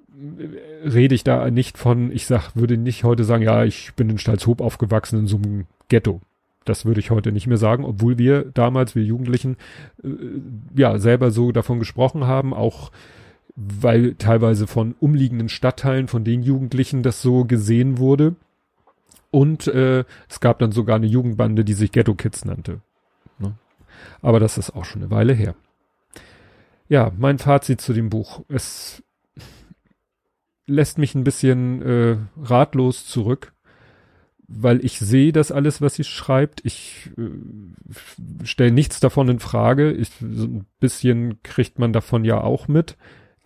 äh, 0.08 0.88
rede 0.88 1.14
ich 1.14 1.22
da 1.22 1.50
nicht 1.50 1.78
von, 1.78 2.10
ich 2.10 2.26
sag, 2.26 2.56
würde 2.56 2.78
nicht 2.78 3.04
heute 3.04 3.24
sagen, 3.24 3.42
ja, 3.42 3.64
ich 3.64 3.92
bin 3.94 4.08
in 4.10 4.18
Stalzhoop 4.18 4.60
aufgewachsen 4.60 5.20
in 5.20 5.26
so 5.26 5.36
einem 5.36 5.66
Ghetto. 5.88 6.20
Das 6.66 6.84
würde 6.84 7.00
ich 7.00 7.10
heute 7.10 7.32
nicht 7.32 7.46
mehr 7.46 7.56
sagen, 7.56 7.84
obwohl 7.84 8.18
wir 8.18 8.44
damals, 8.44 8.94
wir 8.94 9.02
Jugendlichen, 9.02 9.56
äh, 10.02 10.08
ja, 10.76 10.98
selber 10.98 11.30
so 11.30 11.52
davon 11.52 11.78
gesprochen 11.78 12.26
haben, 12.26 12.52
auch 12.52 12.90
weil 13.56 14.14
teilweise 14.16 14.66
von 14.66 14.94
umliegenden 15.00 15.48
Stadtteilen, 15.48 16.08
von 16.08 16.24
den 16.24 16.42
Jugendlichen 16.42 17.02
das 17.02 17.22
so 17.22 17.44
gesehen 17.44 17.98
wurde. 17.98 18.36
Und 19.30 19.66
äh, 19.66 20.04
es 20.28 20.40
gab 20.40 20.58
dann 20.58 20.72
sogar 20.72 20.96
eine 20.96 21.06
Jugendbande, 21.06 21.64
die 21.64 21.72
sich 21.72 21.92
Ghetto 21.92 22.14
Kids 22.14 22.44
nannte. 22.44 22.80
Ne? 23.38 23.54
Aber 24.20 24.40
das 24.40 24.58
ist 24.58 24.70
auch 24.70 24.84
schon 24.84 25.02
eine 25.02 25.10
Weile 25.10 25.32
her. 25.32 25.54
Ja, 26.88 27.12
mein 27.16 27.38
Fazit 27.38 27.80
zu 27.80 27.92
dem 27.92 28.10
Buch. 28.10 28.42
Es 28.48 29.02
lässt 30.66 30.98
mich 30.98 31.14
ein 31.14 31.24
bisschen 31.24 31.82
äh, 31.82 32.16
ratlos 32.42 33.06
zurück, 33.06 33.52
weil 34.48 34.84
ich 34.84 34.98
sehe 34.98 35.32
das 35.32 35.52
alles, 35.52 35.80
was 35.80 35.94
sie 35.94 36.04
schreibt. 36.04 36.64
Ich 36.64 37.10
äh, 37.18 38.44
stelle 38.44 38.72
nichts 38.72 39.00
davon 39.00 39.28
in 39.28 39.38
Frage. 39.40 39.92
Ich, 39.92 40.10
so 40.20 40.46
ein 40.46 40.66
bisschen 40.80 41.42
kriegt 41.42 41.78
man 41.78 41.92
davon 41.92 42.24
ja 42.24 42.40
auch 42.40 42.68
mit 42.68 42.96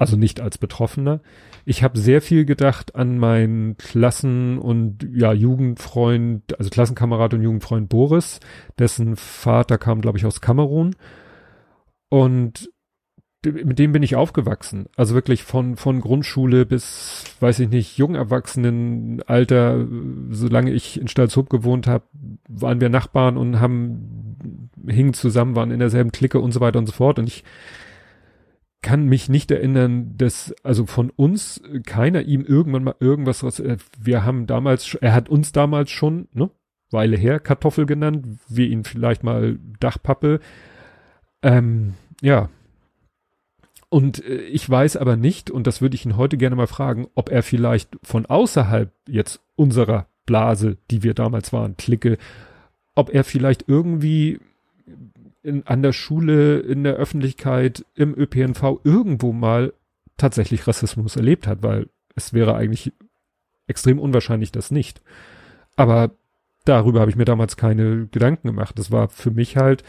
also 0.00 0.16
nicht 0.16 0.40
als 0.40 0.56
Betroffener. 0.56 1.20
Ich 1.66 1.82
habe 1.82 1.98
sehr 1.98 2.22
viel 2.22 2.46
gedacht 2.46 2.96
an 2.96 3.18
meinen 3.18 3.76
Klassen- 3.76 4.58
und 4.58 5.06
ja 5.12 5.34
Jugendfreund, 5.34 6.58
also 6.58 6.70
Klassenkamerad 6.70 7.34
und 7.34 7.42
Jugendfreund 7.42 7.90
Boris, 7.90 8.40
dessen 8.78 9.16
Vater 9.16 9.76
kam, 9.76 10.00
glaube 10.00 10.16
ich, 10.16 10.24
aus 10.24 10.40
Kamerun. 10.40 10.96
Und 12.08 12.70
mit 13.44 13.78
dem 13.78 13.92
bin 13.92 14.02
ich 14.02 14.16
aufgewachsen. 14.16 14.86
Also 14.96 15.14
wirklich 15.14 15.42
von, 15.44 15.76
von 15.76 16.00
Grundschule 16.00 16.66
bis, 16.66 17.24
weiß 17.40 17.60
ich 17.60 17.68
nicht, 17.70 17.96
Jungerwachsenenalter, 17.96 19.86
solange 20.30 20.72
ich 20.72 21.00
in 21.00 21.08
Stalzhoop 21.08 21.48
gewohnt 21.48 21.86
habe, 21.86 22.04
waren 22.48 22.80
wir 22.80 22.90
Nachbarn 22.90 23.36
und 23.36 23.58
haben, 23.60 24.68
hingen 24.86 25.14
zusammen, 25.14 25.56
waren 25.56 25.70
in 25.70 25.78
derselben 25.78 26.12
Clique 26.12 26.38
und 26.38 26.52
so 26.52 26.60
weiter 26.60 26.78
und 26.78 26.86
so 26.86 26.92
fort. 26.92 27.18
Und 27.18 27.28
ich 27.28 27.44
kann 28.82 29.06
mich 29.06 29.28
nicht 29.28 29.50
erinnern, 29.50 30.16
dass 30.16 30.54
also 30.62 30.86
von 30.86 31.10
uns 31.10 31.62
keiner 31.84 32.22
ihm 32.22 32.44
irgendwann 32.44 32.84
mal 32.84 32.94
irgendwas 32.98 33.42
was 33.42 33.60
äh, 33.60 33.76
wir 33.98 34.24
haben 34.24 34.46
damals 34.46 34.94
er 34.94 35.12
hat 35.12 35.28
uns 35.28 35.52
damals 35.52 35.90
schon 35.90 36.28
ne 36.32 36.50
Weile 36.90 37.16
her 37.16 37.40
Kartoffel 37.40 37.86
genannt, 37.86 38.26
wir 38.48 38.66
ihn 38.68 38.84
vielleicht 38.84 39.22
mal 39.22 39.58
Dachpappe 39.80 40.40
ähm, 41.42 41.94
ja 42.22 42.48
und 43.90 44.24
äh, 44.24 44.36
ich 44.44 44.68
weiß 44.70 44.96
aber 44.96 45.16
nicht 45.16 45.50
und 45.50 45.66
das 45.66 45.82
würde 45.82 45.96
ich 45.96 46.06
ihn 46.06 46.16
heute 46.16 46.38
gerne 46.38 46.56
mal 46.56 46.66
fragen, 46.66 47.08
ob 47.14 47.28
er 47.28 47.42
vielleicht 47.42 47.90
von 48.02 48.24
außerhalb 48.24 48.90
jetzt 49.06 49.40
unserer 49.56 50.06
Blase, 50.24 50.78
die 50.90 51.02
wir 51.02 51.12
damals 51.12 51.52
waren, 51.52 51.76
Clique, 51.76 52.16
ob 52.94 53.12
er 53.12 53.24
vielleicht 53.24 53.64
irgendwie 53.68 54.38
in, 55.42 55.66
an 55.66 55.82
der 55.82 55.92
Schule, 55.92 56.60
in 56.60 56.84
der 56.84 56.94
Öffentlichkeit, 56.94 57.84
im 57.94 58.14
ÖPNV 58.16 58.80
irgendwo 58.84 59.32
mal 59.32 59.72
tatsächlich 60.16 60.66
Rassismus 60.66 61.16
erlebt 61.16 61.46
hat, 61.46 61.62
weil 61.62 61.88
es 62.14 62.32
wäre 62.32 62.54
eigentlich 62.54 62.92
extrem 63.66 63.98
unwahrscheinlich, 63.98 64.52
dass 64.52 64.70
nicht. 64.70 65.00
Aber 65.76 66.10
darüber 66.64 67.00
habe 67.00 67.10
ich 67.10 67.16
mir 67.16 67.24
damals 67.24 67.56
keine 67.56 68.06
Gedanken 68.06 68.48
gemacht. 68.48 68.78
Das 68.78 68.90
war 68.90 69.08
für 69.08 69.30
mich 69.30 69.56
halt, 69.56 69.82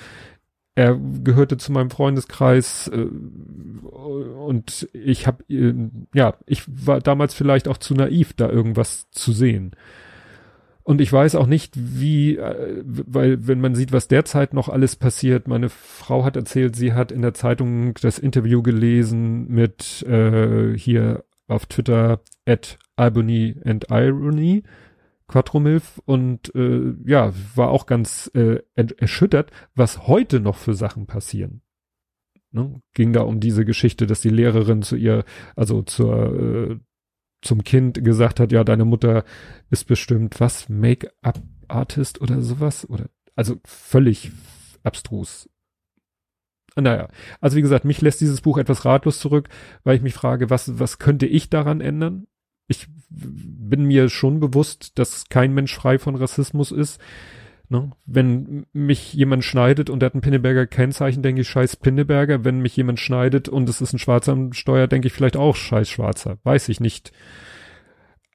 er 0.82 1.00
gehörte 1.24 1.58
zu 1.58 1.72
meinem 1.72 1.92
Freundeskreis 1.92 2.88
äh, 2.88 2.98
und 2.98 4.90
ich 4.94 5.28
habe, 5.28 5.44
äh, 5.48 5.74
ja, 6.14 6.34
ich 6.48 6.64
war 6.68 7.00
damals 7.00 7.36
vielleicht 7.36 7.68
auch 7.68 7.78
zu 7.78 7.94
naiv, 7.94 8.34
da 8.34 8.50
irgendwas 8.50 9.10
zu 9.12 9.32
sehen. 9.32 9.76
Und 10.84 11.00
ich 11.00 11.14
weiß 11.14 11.36
auch 11.36 11.46
nicht, 11.46 11.74
wie, 11.78 12.38
äh, 12.38 12.84
weil 12.84 13.48
wenn 13.48 13.62
man 13.62 13.76
sieht, 13.76 13.92
was 13.92 14.08
derzeit 14.08 14.56
noch 14.56 14.70
alles 14.70 14.96
passiert, 14.96 15.48
meine 15.48 15.70
Frau 15.70 16.26
hat 16.26 16.36
erzählt, 16.36 16.76
sie 16.76 16.94
hat 16.94 17.12
in 17.12 17.22
der 17.22 17.36
Zeitung 17.36 17.94
das 18.02 18.18
Interview 18.18 18.64
gelesen 18.64 19.48
mit 19.50 20.02
äh, 20.08 20.76
hier 20.76 21.24
auf 21.48 21.68
Twitter 21.68 22.22
at 22.48 22.80
Albany 22.96 23.56
and 23.64 23.86
Irony, 23.92 24.64
Quattromilf 25.32 26.02
und 26.06 26.54
äh, 26.56 26.94
ja, 27.06 27.34
war 27.56 27.70
auch 27.70 27.86
ganz 27.86 28.30
äh, 28.34 28.60
erschüttert, 28.76 29.52
was 29.74 30.08
heute 30.08 30.40
noch 30.42 30.58
für 30.58 30.74
Sachen 30.74 31.08
passieren. 31.08 31.62
Ne? 32.52 32.82
Ging 32.94 33.14
da 33.14 33.22
um 33.22 33.40
diese 33.40 33.64
Geschichte, 33.64 34.08
dass 34.08 34.20
die 34.20 34.30
Lehrerin 34.30 34.82
zu 34.82 34.98
ihr, 34.98 35.24
also 35.56 35.82
zur 35.84 36.36
äh, 36.36 36.80
zum 37.42 37.64
Kind 37.64 38.04
gesagt 38.04 38.40
hat, 38.40 38.52
ja, 38.52 38.64
deine 38.64 38.86
Mutter 38.86 39.24
ist 39.70 39.86
bestimmt 39.86 40.40
was, 40.40 40.70
Make-up-Artist 40.70 42.22
oder 42.22 42.42
sowas 42.42 42.88
oder, 42.88 43.10
also 43.36 43.56
völlig 43.66 44.32
abstrus. 44.84 45.50
Naja, 46.76 47.10
also 47.42 47.58
wie 47.58 47.62
gesagt, 47.62 47.84
mich 47.84 48.02
lässt 48.02 48.22
dieses 48.22 48.42
Buch 48.42 48.58
etwas 48.58 48.86
ratlos 48.86 49.20
zurück, 49.20 49.50
weil 49.84 49.96
ich 49.96 50.02
mich 50.02 50.14
frage, 50.14 50.50
was, 50.50 50.80
was 50.80 51.00
könnte 51.00 51.26
ich 51.26 51.50
daran 51.50 51.82
ändern? 51.82 52.28
Ich 52.72 52.88
bin 53.10 53.86
mir 53.86 54.10
schon 54.10 54.40
bewusst, 54.40 54.98
dass 54.98 55.26
kein 55.30 55.54
Mensch 55.54 55.76
frei 55.76 56.00
von 56.00 56.16
Rassismus 56.16 56.72
ist. 56.72 57.00
Ne? 57.70 57.92
Wenn 58.06 58.66
mich 58.74 59.14
jemand 59.14 59.44
schneidet 59.44 59.90
und 59.90 60.04
er 60.04 60.08
hat 60.08 60.16
ein 60.16 60.22
Pinneberger 60.22 60.68
Kennzeichen, 60.68 61.22
denke 61.22 61.42
ich, 61.42 61.50
scheiß 61.50 61.76
Pinneberger. 61.78 62.44
Wenn 62.44 62.60
mich 62.60 62.76
jemand 62.76 63.00
schneidet 63.00 63.48
und 63.50 63.70
es 63.70 63.82
ist 63.82 63.94
ein 63.94 64.00
Schwarzer 64.00 64.34
am 64.34 64.54
Steuer, 64.54 64.88
denke 64.88 65.08
ich 65.08 65.14
vielleicht 65.14 65.38
auch 65.38 65.56
scheiß 65.56 65.90
Schwarzer. 65.90 66.38
Weiß 66.44 66.70
ich 66.70 66.80
nicht. 66.80 67.12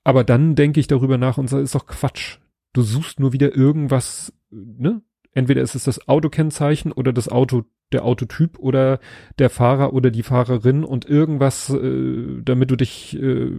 Aber 0.05 0.23
dann 0.23 0.55
denke 0.55 0.81
ich 0.81 0.87
darüber 0.87 1.19
nach 1.19 1.37
und 1.37 1.49
sage, 1.49 1.63
ist 1.63 1.75
doch 1.75 1.87
Quatsch. 1.87 2.39
Du 2.73 2.83
suchst 2.83 3.21
nur 3.21 3.33
wieder 3.33 3.55
irgendwas, 3.55 4.33
ne? 4.51 5.03
Entweder 5.33 5.61
ist 5.61 5.75
es 5.75 5.85
das 5.85 6.09
Autokennzeichen 6.09 6.93
oder 6.93 7.13
das 7.13 7.29
Auto, 7.29 7.65
der 7.93 8.05
Autotyp 8.05 8.59
oder 8.59 9.01
der 9.39 9.51
Fahrer 9.51 9.93
oder 9.93 10.11
die 10.11 10.23
Fahrerin 10.23 10.83
und 10.83 11.05
irgendwas, 11.05 11.69
äh, 11.71 12.41
damit 12.43 12.71
du 12.71 12.77
dich 12.77 13.21
äh, 13.21 13.51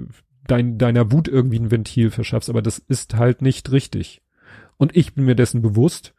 dein, 0.48 0.78
deiner 0.78 1.12
Wut 1.12 1.28
irgendwie 1.28 1.60
ein 1.60 1.72
Ventil 1.72 2.12
verschaffst. 2.12 2.50
Aber 2.50 2.62
das 2.62 2.78
ist 2.78 3.16
halt 3.16 3.42
nicht 3.42 3.72
richtig. 3.72 4.22
Und 4.78 4.96
ich 4.96 5.14
bin 5.14 5.26
mir 5.26 5.36
dessen 5.36 5.62
bewusst. 5.62 6.14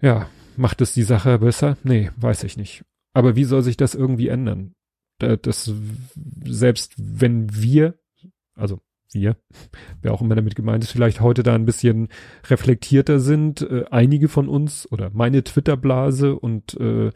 Ja, 0.00 0.28
macht 0.56 0.80
es 0.80 0.94
die 0.94 1.02
Sache 1.02 1.38
besser? 1.38 1.76
Nee, 1.82 2.10
weiß 2.16 2.44
ich 2.44 2.56
nicht. 2.56 2.84
Aber 3.12 3.36
wie 3.36 3.44
soll 3.44 3.62
sich 3.62 3.76
das 3.76 3.94
irgendwie 3.94 4.28
ändern? 4.28 4.74
Das, 5.18 5.70
selbst 6.44 6.94
wenn 6.96 7.54
wir, 7.54 7.98
also 8.54 8.80
wir, 9.12 9.36
wer 10.02 10.12
auch 10.12 10.22
immer 10.22 10.34
damit 10.34 10.54
gemeint 10.54 10.84
ist, 10.84 10.92
vielleicht 10.92 11.20
heute 11.20 11.42
da 11.42 11.54
ein 11.54 11.66
bisschen 11.66 12.08
reflektierter 12.48 13.20
sind. 13.20 13.62
Äh, 13.62 13.84
einige 13.90 14.28
von 14.28 14.48
uns 14.48 14.90
oder 14.90 15.10
meine 15.12 15.44
Twitter-Blase 15.44 16.34
und 16.34 16.78
äh, 16.80 17.10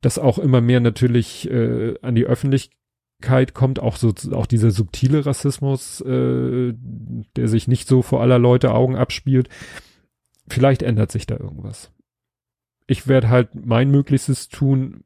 das 0.00 0.18
auch 0.18 0.38
immer 0.38 0.60
mehr 0.60 0.80
natürlich 0.80 1.50
äh, 1.50 1.94
an 2.02 2.14
die 2.14 2.26
Öffentlichkeit 2.26 2.76
kommt, 3.22 3.80
auch 3.80 3.96
so 3.96 4.12
auch 4.32 4.46
dieser 4.46 4.70
subtile 4.70 5.26
Rassismus, 5.26 6.00
äh, 6.02 6.74
der 7.36 7.48
sich 7.48 7.68
nicht 7.68 7.88
so 7.88 8.02
vor 8.02 8.20
aller 8.20 8.38
Leute 8.38 8.72
Augen 8.72 8.96
abspielt. 8.96 9.48
Vielleicht 10.48 10.82
ändert 10.82 11.10
sich 11.10 11.26
da 11.26 11.36
irgendwas. 11.36 11.90
Ich 12.86 13.08
werde 13.08 13.28
halt 13.28 13.54
mein 13.54 13.90
Möglichstes 13.90 14.48
tun, 14.48 15.00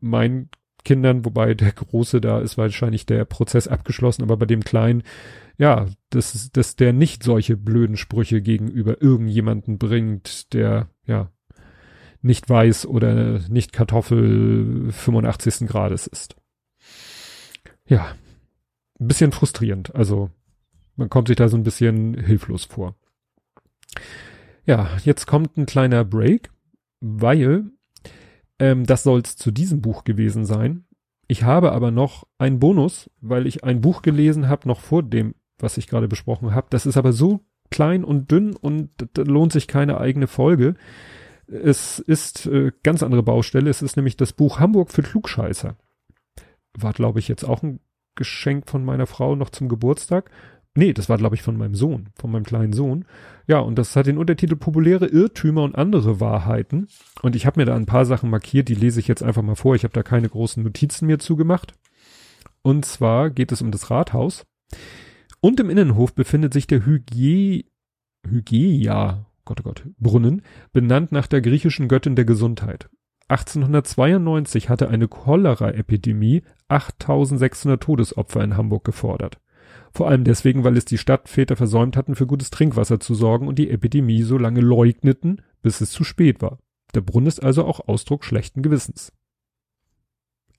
mein 0.00 0.48
Kindern, 0.84 1.24
wobei 1.24 1.54
der 1.54 1.72
Große 1.72 2.20
da 2.20 2.40
ist 2.40 2.56
wahrscheinlich 2.56 3.04
der 3.04 3.24
Prozess 3.26 3.68
abgeschlossen, 3.68 4.22
aber 4.22 4.36
bei 4.38 4.46
dem 4.46 4.64
Kleinen, 4.64 5.02
ja, 5.58 5.86
dass, 6.08 6.50
dass 6.52 6.76
der 6.76 6.94
nicht 6.94 7.22
solche 7.22 7.56
blöden 7.56 7.98
Sprüche 7.98 8.40
gegenüber 8.40 9.02
irgendjemanden 9.02 9.76
bringt, 9.76 10.54
der, 10.54 10.88
ja, 11.06 11.30
nicht 12.22 12.48
weiß 12.48 12.86
oder 12.86 13.40
nicht 13.48 13.72
Kartoffel 13.72 14.90
85. 14.90 15.68
Grades 15.68 16.06
ist. 16.06 16.36
Ja, 17.90 18.14
ein 19.00 19.08
bisschen 19.08 19.32
frustrierend. 19.32 19.94
Also, 19.96 20.30
man 20.94 21.10
kommt 21.10 21.26
sich 21.26 21.36
da 21.36 21.48
so 21.48 21.56
ein 21.56 21.64
bisschen 21.64 22.14
hilflos 22.14 22.64
vor. 22.64 22.94
Ja, 24.64 24.88
jetzt 25.04 25.26
kommt 25.26 25.56
ein 25.56 25.66
kleiner 25.66 26.04
Break, 26.04 26.50
weil 27.00 27.64
ähm, 28.60 28.86
das 28.86 29.02
soll 29.02 29.20
es 29.20 29.36
zu 29.36 29.50
diesem 29.50 29.82
Buch 29.82 30.04
gewesen 30.04 30.44
sein. 30.44 30.84
Ich 31.26 31.42
habe 31.42 31.72
aber 31.72 31.90
noch 31.90 32.28
einen 32.38 32.60
Bonus, 32.60 33.10
weil 33.20 33.46
ich 33.48 33.64
ein 33.64 33.80
Buch 33.80 34.02
gelesen 34.02 34.48
habe, 34.48 34.68
noch 34.68 34.80
vor 34.80 35.02
dem, 35.02 35.34
was 35.58 35.76
ich 35.76 35.88
gerade 35.88 36.06
besprochen 36.06 36.54
habe. 36.54 36.68
Das 36.70 36.86
ist 36.86 36.96
aber 36.96 37.12
so 37.12 37.40
klein 37.70 38.04
und 38.04 38.30
dünn 38.30 38.54
und 38.54 38.90
lohnt 39.16 39.52
sich 39.52 39.66
keine 39.66 39.98
eigene 39.98 40.28
Folge. 40.28 40.76
Es 41.48 41.98
ist 41.98 42.46
äh, 42.46 42.70
ganz 42.84 43.02
andere 43.02 43.24
Baustelle. 43.24 43.68
Es 43.68 43.82
ist 43.82 43.96
nämlich 43.96 44.16
das 44.16 44.32
Buch 44.32 44.60
Hamburg 44.60 44.92
für 44.92 45.02
Klugscheißer. 45.02 45.76
War, 46.78 46.92
glaube 46.92 47.18
ich, 47.18 47.28
jetzt 47.28 47.44
auch 47.44 47.62
ein 47.62 47.80
Geschenk 48.14 48.68
von 48.68 48.84
meiner 48.84 49.06
Frau 49.06 49.36
noch 49.36 49.50
zum 49.50 49.68
Geburtstag. 49.68 50.30
Nee, 50.76 50.92
das 50.92 51.08
war, 51.08 51.16
glaube 51.16 51.34
ich, 51.34 51.42
von 51.42 51.56
meinem 51.56 51.74
Sohn, 51.74 52.10
von 52.14 52.30
meinem 52.30 52.44
kleinen 52.44 52.72
Sohn. 52.72 53.04
Ja, 53.48 53.58
und 53.58 53.76
das 53.76 53.96
hat 53.96 54.06
den 54.06 54.18
Untertitel 54.18 54.54
Populäre 54.54 55.06
Irrtümer 55.06 55.64
und 55.64 55.76
andere 55.76 56.20
Wahrheiten. 56.20 56.86
Und 57.22 57.34
ich 57.34 57.44
habe 57.44 57.60
mir 57.60 57.66
da 57.66 57.74
ein 57.74 57.86
paar 57.86 58.04
Sachen 58.04 58.30
markiert, 58.30 58.68
die 58.68 58.74
lese 58.74 59.00
ich 59.00 59.08
jetzt 59.08 59.22
einfach 59.22 59.42
mal 59.42 59.56
vor. 59.56 59.74
Ich 59.74 59.82
habe 59.82 59.94
da 59.94 60.04
keine 60.04 60.28
großen 60.28 60.62
Notizen 60.62 61.06
mir 61.06 61.18
zugemacht. 61.18 61.74
Und 62.62 62.84
zwar 62.84 63.30
geht 63.30 63.50
es 63.50 63.62
um 63.62 63.72
das 63.72 63.90
Rathaus. 63.90 64.46
Und 65.40 65.58
im 65.58 65.70
Innenhof 65.70 66.14
befindet 66.14 66.52
sich 66.52 66.66
der 66.66 66.84
Hygie, 66.86 67.66
Hygeia, 68.28 69.26
Gott, 69.44 69.60
oh 69.60 69.64
Gott, 69.64 69.88
Brunnen, 69.98 70.42
benannt 70.72 71.10
nach 71.10 71.26
der 71.26 71.40
griechischen 71.40 71.88
Göttin 71.88 72.14
der 72.14 72.26
Gesundheit. 72.26 72.88
1892 73.30 74.68
hatte 74.68 74.88
eine 74.88 75.06
Cholera-Epidemie 75.06 76.42
8600 76.66 77.80
Todesopfer 77.80 78.42
in 78.42 78.56
Hamburg 78.56 78.84
gefordert. 78.84 79.38
Vor 79.92 80.08
allem 80.08 80.24
deswegen, 80.24 80.64
weil 80.64 80.76
es 80.76 80.84
die 80.84 80.98
Stadtväter 80.98 81.54
versäumt 81.54 81.96
hatten, 81.96 82.16
für 82.16 82.26
gutes 82.26 82.50
Trinkwasser 82.50 82.98
zu 82.98 83.14
sorgen 83.14 83.46
und 83.46 83.56
die 83.58 83.70
Epidemie 83.70 84.22
so 84.22 84.36
lange 84.36 84.60
leugneten, 84.60 85.42
bis 85.62 85.80
es 85.80 85.92
zu 85.92 86.02
spät 86.02 86.42
war. 86.42 86.58
Der 86.94 87.02
Brunnen 87.02 87.28
ist 87.28 87.40
also 87.40 87.64
auch 87.64 87.86
Ausdruck 87.86 88.24
schlechten 88.24 88.62
Gewissens. 88.62 89.12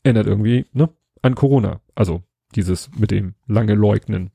Erinnert 0.04 0.28
irgendwie, 0.28 0.66
ne, 0.72 0.90
an 1.22 1.36
Corona. 1.36 1.82
Also 1.94 2.24
dieses 2.56 2.90
mit 2.98 3.12
dem 3.12 3.36
lange 3.48 3.76
leugnen. 3.76 4.32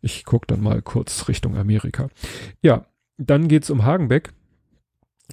Ich 0.00 0.24
guck 0.24 0.46
dann 0.46 0.62
mal 0.62 0.80
kurz 0.80 1.28
Richtung 1.28 1.56
Amerika. 1.56 2.08
Ja, 2.62 2.86
dann 3.18 3.48
geht's 3.48 3.68
um 3.68 3.84
Hagenbeck. 3.84 4.32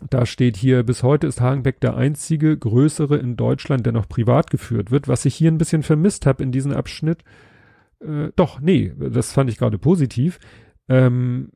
Da 0.10 0.26
steht 0.26 0.58
hier, 0.58 0.84
bis 0.84 1.04
heute 1.04 1.28
ist 1.28 1.40
Hagenbeck 1.40 1.80
der 1.80 1.96
einzige 1.96 2.58
größere 2.58 3.18
in 3.18 3.36
Deutschland, 3.36 3.86
der 3.86 3.94
noch 3.94 4.10
privat 4.10 4.50
geführt 4.50 4.90
wird. 4.90 5.08
Was 5.08 5.26
ich 5.26 5.36
hier 5.36 5.52
ein 5.52 5.60
bisschen 5.60 5.84
vermisst 5.84 6.26
habe 6.26 6.44
in 6.44 6.52
diesem 6.52 6.72
Abschnitt, 6.72 7.24
äh, 8.00 8.32
doch, 8.36 8.60
nee, 8.60 8.94
das 8.98 9.32
fand 9.32 9.50
ich 9.50 9.58
gerade 9.58 9.78
positiv, 9.78 10.40
ähm, 10.90 11.52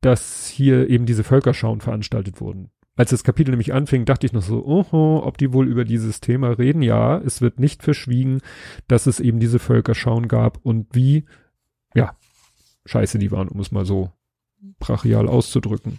dass 0.00 0.46
hier 0.46 0.88
eben 0.88 1.06
diese 1.06 1.24
Völkerschauen 1.24 1.80
veranstaltet 1.80 2.40
wurden. 2.40 2.70
Als 2.96 3.10
das 3.10 3.24
Kapitel 3.24 3.50
nämlich 3.50 3.72
anfing, 3.72 4.04
dachte 4.04 4.26
ich 4.26 4.32
noch 4.32 4.42
so, 4.42 4.64
oho, 4.64 5.22
ob 5.24 5.38
die 5.38 5.52
wohl 5.52 5.68
über 5.68 5.84
dieses 5.84 6.20
Thema 6.20 6.50
reden. 6.50 6.82
Ja, 6.82 7.18
es 7.18 7.40
wird 7.40 7.58
nicht 7.58 7.82
verschwiegen, 7.82 8.40
dass 8.88 9.06
es 9.06 9.20
eben 9.20 9.40
diese 9.40 9.58
Völkerschauen 9.58 10.28
gab 10.28 10.58
und 10.62 10.94
wie, 10.94 11.24
ja, 11.94 12.16
scheiße 12.84 13.18
die 13.18 13.30
waren, 13.30 13.48
um 13.48 13.60
es 13.60 13.72
mal 13.72 13.86
so 13.86 14.12
brachial 14.78 15.28
auszudrücken. 15.28 15.98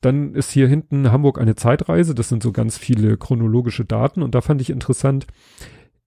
Dann 0.00 0.34
ist 0.34 0.52
hier 0.52 0.68
hinten 0.68 1.10
Hamburg 1.10 1.40
eine 1.40 1.56
Zeitreise. 1.56 2.14
Das 2.14 2.28
sind 2.28 2.42
so 2.42 2.52
ganz 2.52 2.78
viele 2.78 3.16
chronologische 3.16 3.84
Daten. 3.84 4.22
Und 4.22 4.34
da 4.34 4.40
fand 4.40 4.60
ich 4.60 4.70
interessant, 4.70 5.26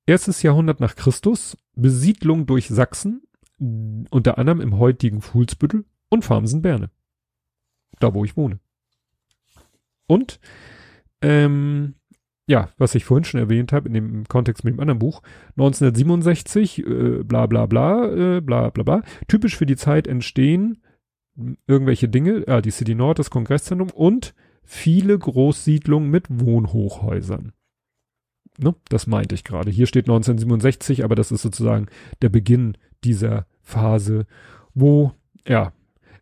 Erstes 0.05 0.41
Jahrhundert 0.41 0.79
nach 0.79 0.95
Christus, 0.95 1.57
Besiedlung 1.75 2.45
durch 2.45 2.67
Sachsen, 2.67 3.23
unter 4.09 4.37
anderem 4.37 4.59
im 4.59 4.77
heutigen 4.77 5.21
Fuhlsbüttel 5.21 5.85
und 6.09 6.25
Farmsen-Berne. 6.25 6.89
Da, 7.99 8.13
wo 8.13 8.25
ich 8.25 8.35
wohne. 8.35 8.59
Und, 10.07 10.39
ähm, 11.21 11.95
ja, 12.47 12.69
was 12.77 12.95
ich 12.95 13.05
vorhin 13.05 13.23
schon 13.23 13.39
erwähnt 13.39 13.71
habe, 13.71 13.87
in 13.87 13.93
dem 13.93 14.27
Kontext 14.27 14.63
mit 14.63 14.73
dem 14.73 14.79
anderen 14.79 14.99
Buch, 14.99 15.21
1967, 15.51 16.79
äh, 16.79 17.23
bla 17.23 17.45
bla 17.45 17.67
bla, 17.67 18.37
äh, 18.37 18.41
bla 18.41 18.69
bla 18.71 18.83
bla, 18.83 19.03
typisch 19.27 19.55
für 19.55 19.67
die 19.67 19.75
Zeit 19.75 20.07
entstehen 20.07 20.81
irgendwelche 21.67 22.09
Dinge, 22.09 22.43
ja, 22.47 22.61
die 22.61 22.71
City 22.71 22.95
Nord, 22.95 23.19
das 23.19 23.29
Kongresszentrum 23.29 23.89
und 23.89 24.33
viele 24.63 25.17
Großsiedlungen 25.17 26.09
mit 26.09 26.27
Wohnhochhäusern 26.29 27.53
ne, 28.61 28.75
das 28.89 29.07
meinte 29.07 29.35
ich 29.35 29.43
gerade. 29.43 29.71
Hier 29.71 29.87
steht 29.87 30.05
1967, 30.05 31.03
aber 31.03 31.15
das 31.15 31.31
ist 31.31 31.41
sozusagen 31.41 31.87
der 32.21 32.29
Beginn 32.29 32.77
dieser 33.03 33.45
Phase, 33.61 34.25
wo, 34.73 35.11
ja, 35.47 35.73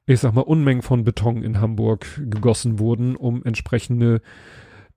ich 0.05 0.19
sag 0.19 0.33
mal, 0.33 0.41
Unmengen 0.41 0.81
von 0.81 1.03
Beton 1.03 1.43
in 1.43 1.61
Hamburg 1.61 2.05
gegossen 2.29 2.79
wurden, 2.79 3.15
um 3.15 3.43
entsprechende 3.43 4.21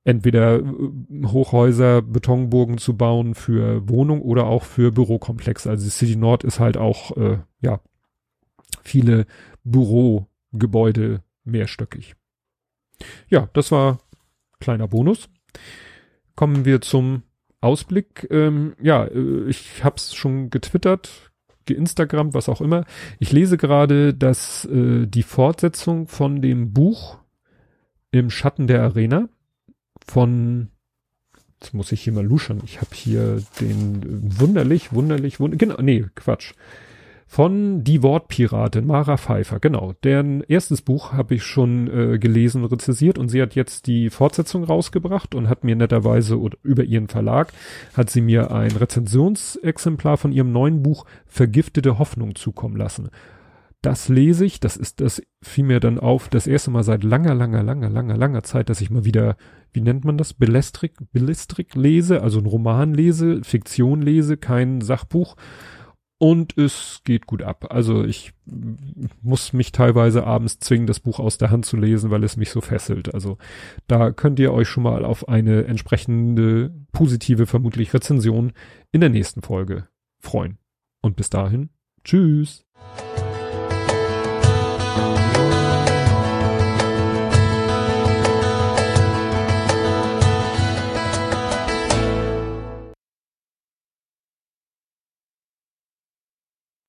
entweder 0.04 0.58
äh, 0.58 1.26
Hochhäuser, 1.26 2.02
Betonburgen 2.02 2.78
zu 2.78 2.96
bauen 2.96 3.34
für 3.34 3.88
Wohnung 3.88 4.22
oder 4.22 4.46
auch 4.46 4.64
für 4.64 4.90
Bürokomplexe. 4.90 5.68
Also 5.68 5.88
City 5.88 6.16
Nord 6.16 6.44
ist 6.44 6.60
halt 6.60 6.76
auch, 6.76 7.16
äh, 7.16 7.38
ja, 7.60 7.80
viele 8.82 9.26
Bürogebäude 9.64 11.22
mehrstöckig. 11.44 12.14
Ja, 13.28 13.48
das 13.52 13.72
war 13.72 14.00
kleiner 14.60 14.88
Bonus. 14.88 15.28
Kommen 16.34 16.64
wir 16.64 16.80
zum 16.80 17.22
Ausblick, 17.60 18.26
ähm, 18.30 18.74
ja, 18.82 19.04
äh, 19.04 19.48
ich 19.48 19.84
hab's 19.84 20.14
schon 20.14 20.50
getwittert, 20.50 21.30
geinstagrammt, 21.66 22.34
was 22.34 22.48
auch 22.48 22.60
immer. 22.60 22.84
Ich 23.20 23.32
lese 23.32 23.56
gerade, 23.56 24.14
dass 24.14 24.64
äh, 24.64 25.06
die 25.06 25.22
Fortsetzung 25.22 26.08
von 26.08 26.42
dem 26.42 26.72
Buch 26.72 27.18
im 28.10 28.30
Schatten 28.30 28.66
der 28.66 28.82
Arena 28.82 29.28
von 30.04 30.68
Jetzt 31.60 31.74
muss 31.74 31.92
ich 31.92 32.02
hier 32.02 32.12
mal 32.12 32.24
luschern. 32.24 32.60
Ich 32.64 32.80
habe 32.80 32.92
hier 32.92 33.40
den 33.60 34.02
äh, 34.02 34.40
wunderlich, 34.40 34.92
wunderlich, 34.92 35.38
wunderlich, 35.38 35.60
genau, 35.60 35.80
nee, 35.80 36.04
Quatsch 36.16 36.54
von 37.32 37.82
Die 37.82 38.02
Wortpiratin, 38.02 38.86
Mara 38.86 39.16
Pfeiffer, 39.16 39.58
genau. 39.58 39.94
Deren 40.04 40.42
erstes 40.42 40.82
Buch 40.82 41.14
habe 41.14 41.36
ich 41.36 41.44
schon 41.44 41.88
äh, 41.88 42.18
gelesen 42.18 42.62
und 42.62 42.70
rezessiert 42.70 43.16
und 43.16 43.30
sie 43.30 43.40
hat 43.40 43.54
jetzt 43.54 43.86
die 43.86 44.10
Fortsetzung 44.10 44.64
rausgebracht 44.64 45.34
und 45.34 45.48
hat 45.48 45.64
mir 45.64 45.74
netterweise 45.74 46.38
oder 46.38 46.58
über 46.62 46.84
ihren 46.84 47.08
Verlag 47.08 47.50
hat 47.96 48.10
sie 48.10 48.20
mir 48.20 48.52
ein 48.52 48.72
Rezensionsexemplar 48.72 50.18
von 50.18 50.30
ihrem 50.30 50.52
neuen 50.52 50.82
Buch 50.82 51.06
Vergiftete 51.24 51.98
Hoffnung 51.98 52.34
zukommen 52.34 52.76
lassen. 52.76 53.08
Das 53.80 54.10
lese 54.10 54.44
ich, 54.44 54.60
das 54.60 54.76
ist, 54.76 55.00
das 55.00 55.22
fiel 55.40 55.64
mir 55.64 55.80
dann 55.80 55.98
auf, 55.98 56.28
das 56.28 56.46
erste 56.46 56.70
Mal 56.70 56.84
seit 56.84 57.02
langer, 57.02 57.34
langer, 57.34 57.62
langer, 57.62 57.88
langer, 57.88 58.18
langer 58.18 58.42
Zeit, 58.42 58.68
dass 58.68 58.82
ich 58.82 58.90
mal 58.90 59.06
wieder, 59.06 59.38
wie 59.72 59.80
nennt 59.80 60.04
man 60.04 60.18
das, 60.18 60.34
Belestrik, 60.34 60.96
Belestrik 61.12 61.76
lese, 61.76 62.20
also 62.22 62.40
ein 62.40 62.46
Roman 62.46 62.92
lese, 62.92 63.40
Fiktion 63.42 64.02
lese, 64.02 64.36
kein 64.36 64.82
Sachbuch 64.82 65.34
und 66.22 66.56
es 66.56 67.00
geht 67.02 67.26
gut 67.26 67.42
ab. 67.42 67.66
Also 67.70 68.04
ich 68.04 68.32
muss 69.22 69.52
mich 69.52 69.72
teilweise 69.72 70.24
abends 70.24 70.60
zwingen, 70.60 70.86
das 70.86 71.00
Buch 71.00 71.18
aus 71.18 71.36
der 71.36 71.50
Hand 71.50 71.66
zu 71.66 71.76
lesen, 71.76 72.12
weil 72.12 72.22
es 72.22 72.36
mich 72.36 72.50
so 72.50 72.60
fesselt. 72.60 73.12
Also 73.12 73.38
da 73.88 74.12
könnt 74.12 74.38
ihr 74.38 74.52
euch 74.52 74.68
schon 74.68 74.84
mal 74.84 75.04
auf 75.04 75.28
eine 75.28 75.64
entsprechende 75.64 76.72
positive, 76.92 77.46
vermutlich 77.46 77.92
Rezension 77.92 78.52
in 78.92 79.00
der 79.00 79.10
nächsten 79.10 79.42
Folge 79.42 79.88
freuen. 80.20 80.58
Und 81.00 81.16
bis 81.16 81.28
dahin, 81.28 81.70
tschüss. 82.04 82.64